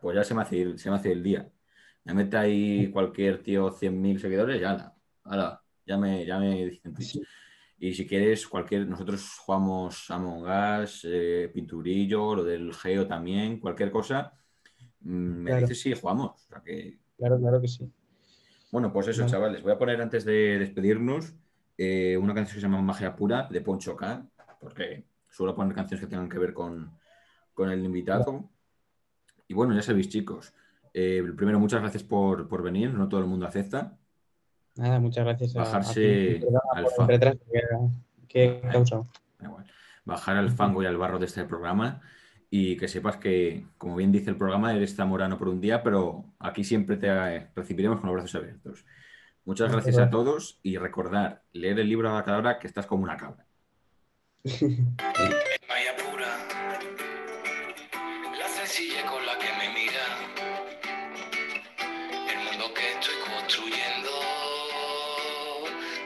Pues 0.00 0.16
ya 0.16 0.24
se 0.24 0.34
me 0.34 0.42
hace, 0.42 0.76
se 0.78 0.90
me 0.90 0.96
hace 0.96 1.12
el 1.12 1.22
día. 1.22 1.50
Me 2.04 2.14
mete 2.14 2.36
ahí 2.36 2.90
cualquier 2.90 3.42
tío 3.42 3.70
100.000 3.70 4.18
seguidores, 4.18 4.60
ya, 4.60 4.94
ala, 5.24 5.62
ya 5.86 5.96
me, 5.96 6.24
ya 6.24 6.38
me 6.38 6.66
dicen 6.66 6.94
Twitch. 6.94 7.20
Y 7.78 7.94
si 7.94 8.06
quieres, 8.06 8.46
cualquier, 8.46 8.86
nosotros 8.86 9.38
jugamos 9.38 10.10
Among 10.10 10.82
Us, 10.82 11.06
eh, 11.08 11.50
Pinturillo, 11.52 12.34
lo 12.34 12.44
del 12.44 12.74
Geo 12.74 13.06
también, 13.06 13.58
cualquier 13.58 13.90
cosa. 13.90 14.34
Mm, 15.00 15.42
me 15.42 15.56
dices 15.56 15.80
sí, 15.80 15.94
jugamos. 15.94 16.46
Claro, 17.16 17.38
claro 17.38 17.60
que 17.60 17.68
sí. 17.68 17.90
Bueno, 18.70 18.92
pues 18.92 19.08
eso, 19.08 19.26
chavales. 19.26 19.62
Voy 19.62 19.72
a 19.72 19.78
poner 19.78 20.00
antes 20.00 20.24
de 20.24 20.58
despedirnos 20.58 21.34
eh, 21.82 22.14
una 22.18 22.34
canción 22.34 22.56
que 22.56 22.60
se 22.60 22.66
llama 22.66 22.82
Magia 22.82 23.16
Pura 23.16 23.48
de 23.50 23.62
Poncho 23.62 23.96
K, 23.96 24.22
porque 24.60 25.06
suelo 25.30 25.54
poner 25.54 25.74
canciones 25.74 26.04
que 26.04 26.10
tengan 26.10 26.28
que 26.28 26.38
ver 26.38 26.52
con, 26.52 26.92
el 27.56 27.82
invitado. 27.82 28.50
Y 29.48 29.54
bueno, 29.54 29.74
ya 29.74 29.80
sabéis, 29.80 30.10
chicos. 30.10 30.52
Eh, 30.92 31.24
primero, 31.34 31.58
muchas 31.58 31.80
gracias 31.80 32.02
por, 32.02 32.62
venir. 32.62 32.92
No 32.92 33.08
todo 33.08 33.20
el 33.20 33.26
mundo 33.26 33.46
acepta. 33.46 33.96
Nada, 34.76 35.00
muchas 35.00 35.24
gracias. 35.24 35.54
Bajarse 35.54 36.42
al 36.74 36.86
fango. 36.90 37.38
Que, 38.28 38.60
Bajar 40.04 40.36
al 40.36 40.50
fango 40.50 40.82
y 40.82 40.86
al 40.86 40.98
barro 40.98 41.18
de 41.18 41.26
este 41.26 41.44
programa 41.46 42.02
y 42.50 42.76
que 42.76 42.88
sepas 42.88 43.16
que, 43.16 43.64
como 43.78 43.96
bien 43.96 44.12
dice 44.12 44.28
el 44.28 44.36
programa, 44.36 44.74
eres 44.74 44.96
zamorano 44.96 45.38
por 45.38 45.48
un 45.48 45.62
día, 45.62 45.82
pero 45.82 46.26
aquí 46.40 46.62
siempre 46.62 46.98
te 46.98 47.48
recibiremos 47.56 48.00
con 48.00 48.08
los 48.08 48.16
brazos 48.16 48.34
abiertos. 48.34 48.84
Muchas 49.44 49.72
gracias 49.72 49.98
a 49.98 50.10
todos 50.10 50.60
y 50.62 50.76
recordar, 50.76 51.42
leer 51.52 51.80
el 51.80 51.88
libro 51.88 52.10
a 52.10 52.14
la 52.14 52.24
cabra 52.24 52.58
que 52.58 52.66
estás 52.66 52.86
como 52.86 53.04
una 53.04 53.16
cabra. 53.16 53.46
Vaya 54.44 55.96
pura, 55.96 56.38
la 58.38 58.48
sencilla 58.48 59.04
con 59.06 59.24
la 59.24 59.38
que 59.38 59.48
me 59.58 59.68
mira, 59.74 60.06
el 62.32 62.38
mundo 62.44 62.74
que 62.74 62.92
estoy 62.92 63.14
construyendo, 63.34 64.10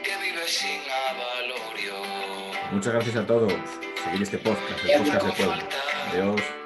que 0.03 0.17
vive 0.23 0.47
sin 0.47 0.81
avalorio. 1.09 1.95
Muchas 2.71 2.93
gracias 2.93 3.15
a 3.17 3.25
todos. 3.25 3.53
Seguir 4.03 4.23
este 4.23 4.37
podcast, 4.37 4.85
el 4.85 5.03
podcast 5.03 5.25
de 5.25 5.31
pueblo. 5.33 5.63
Adiós. 6.11 6.64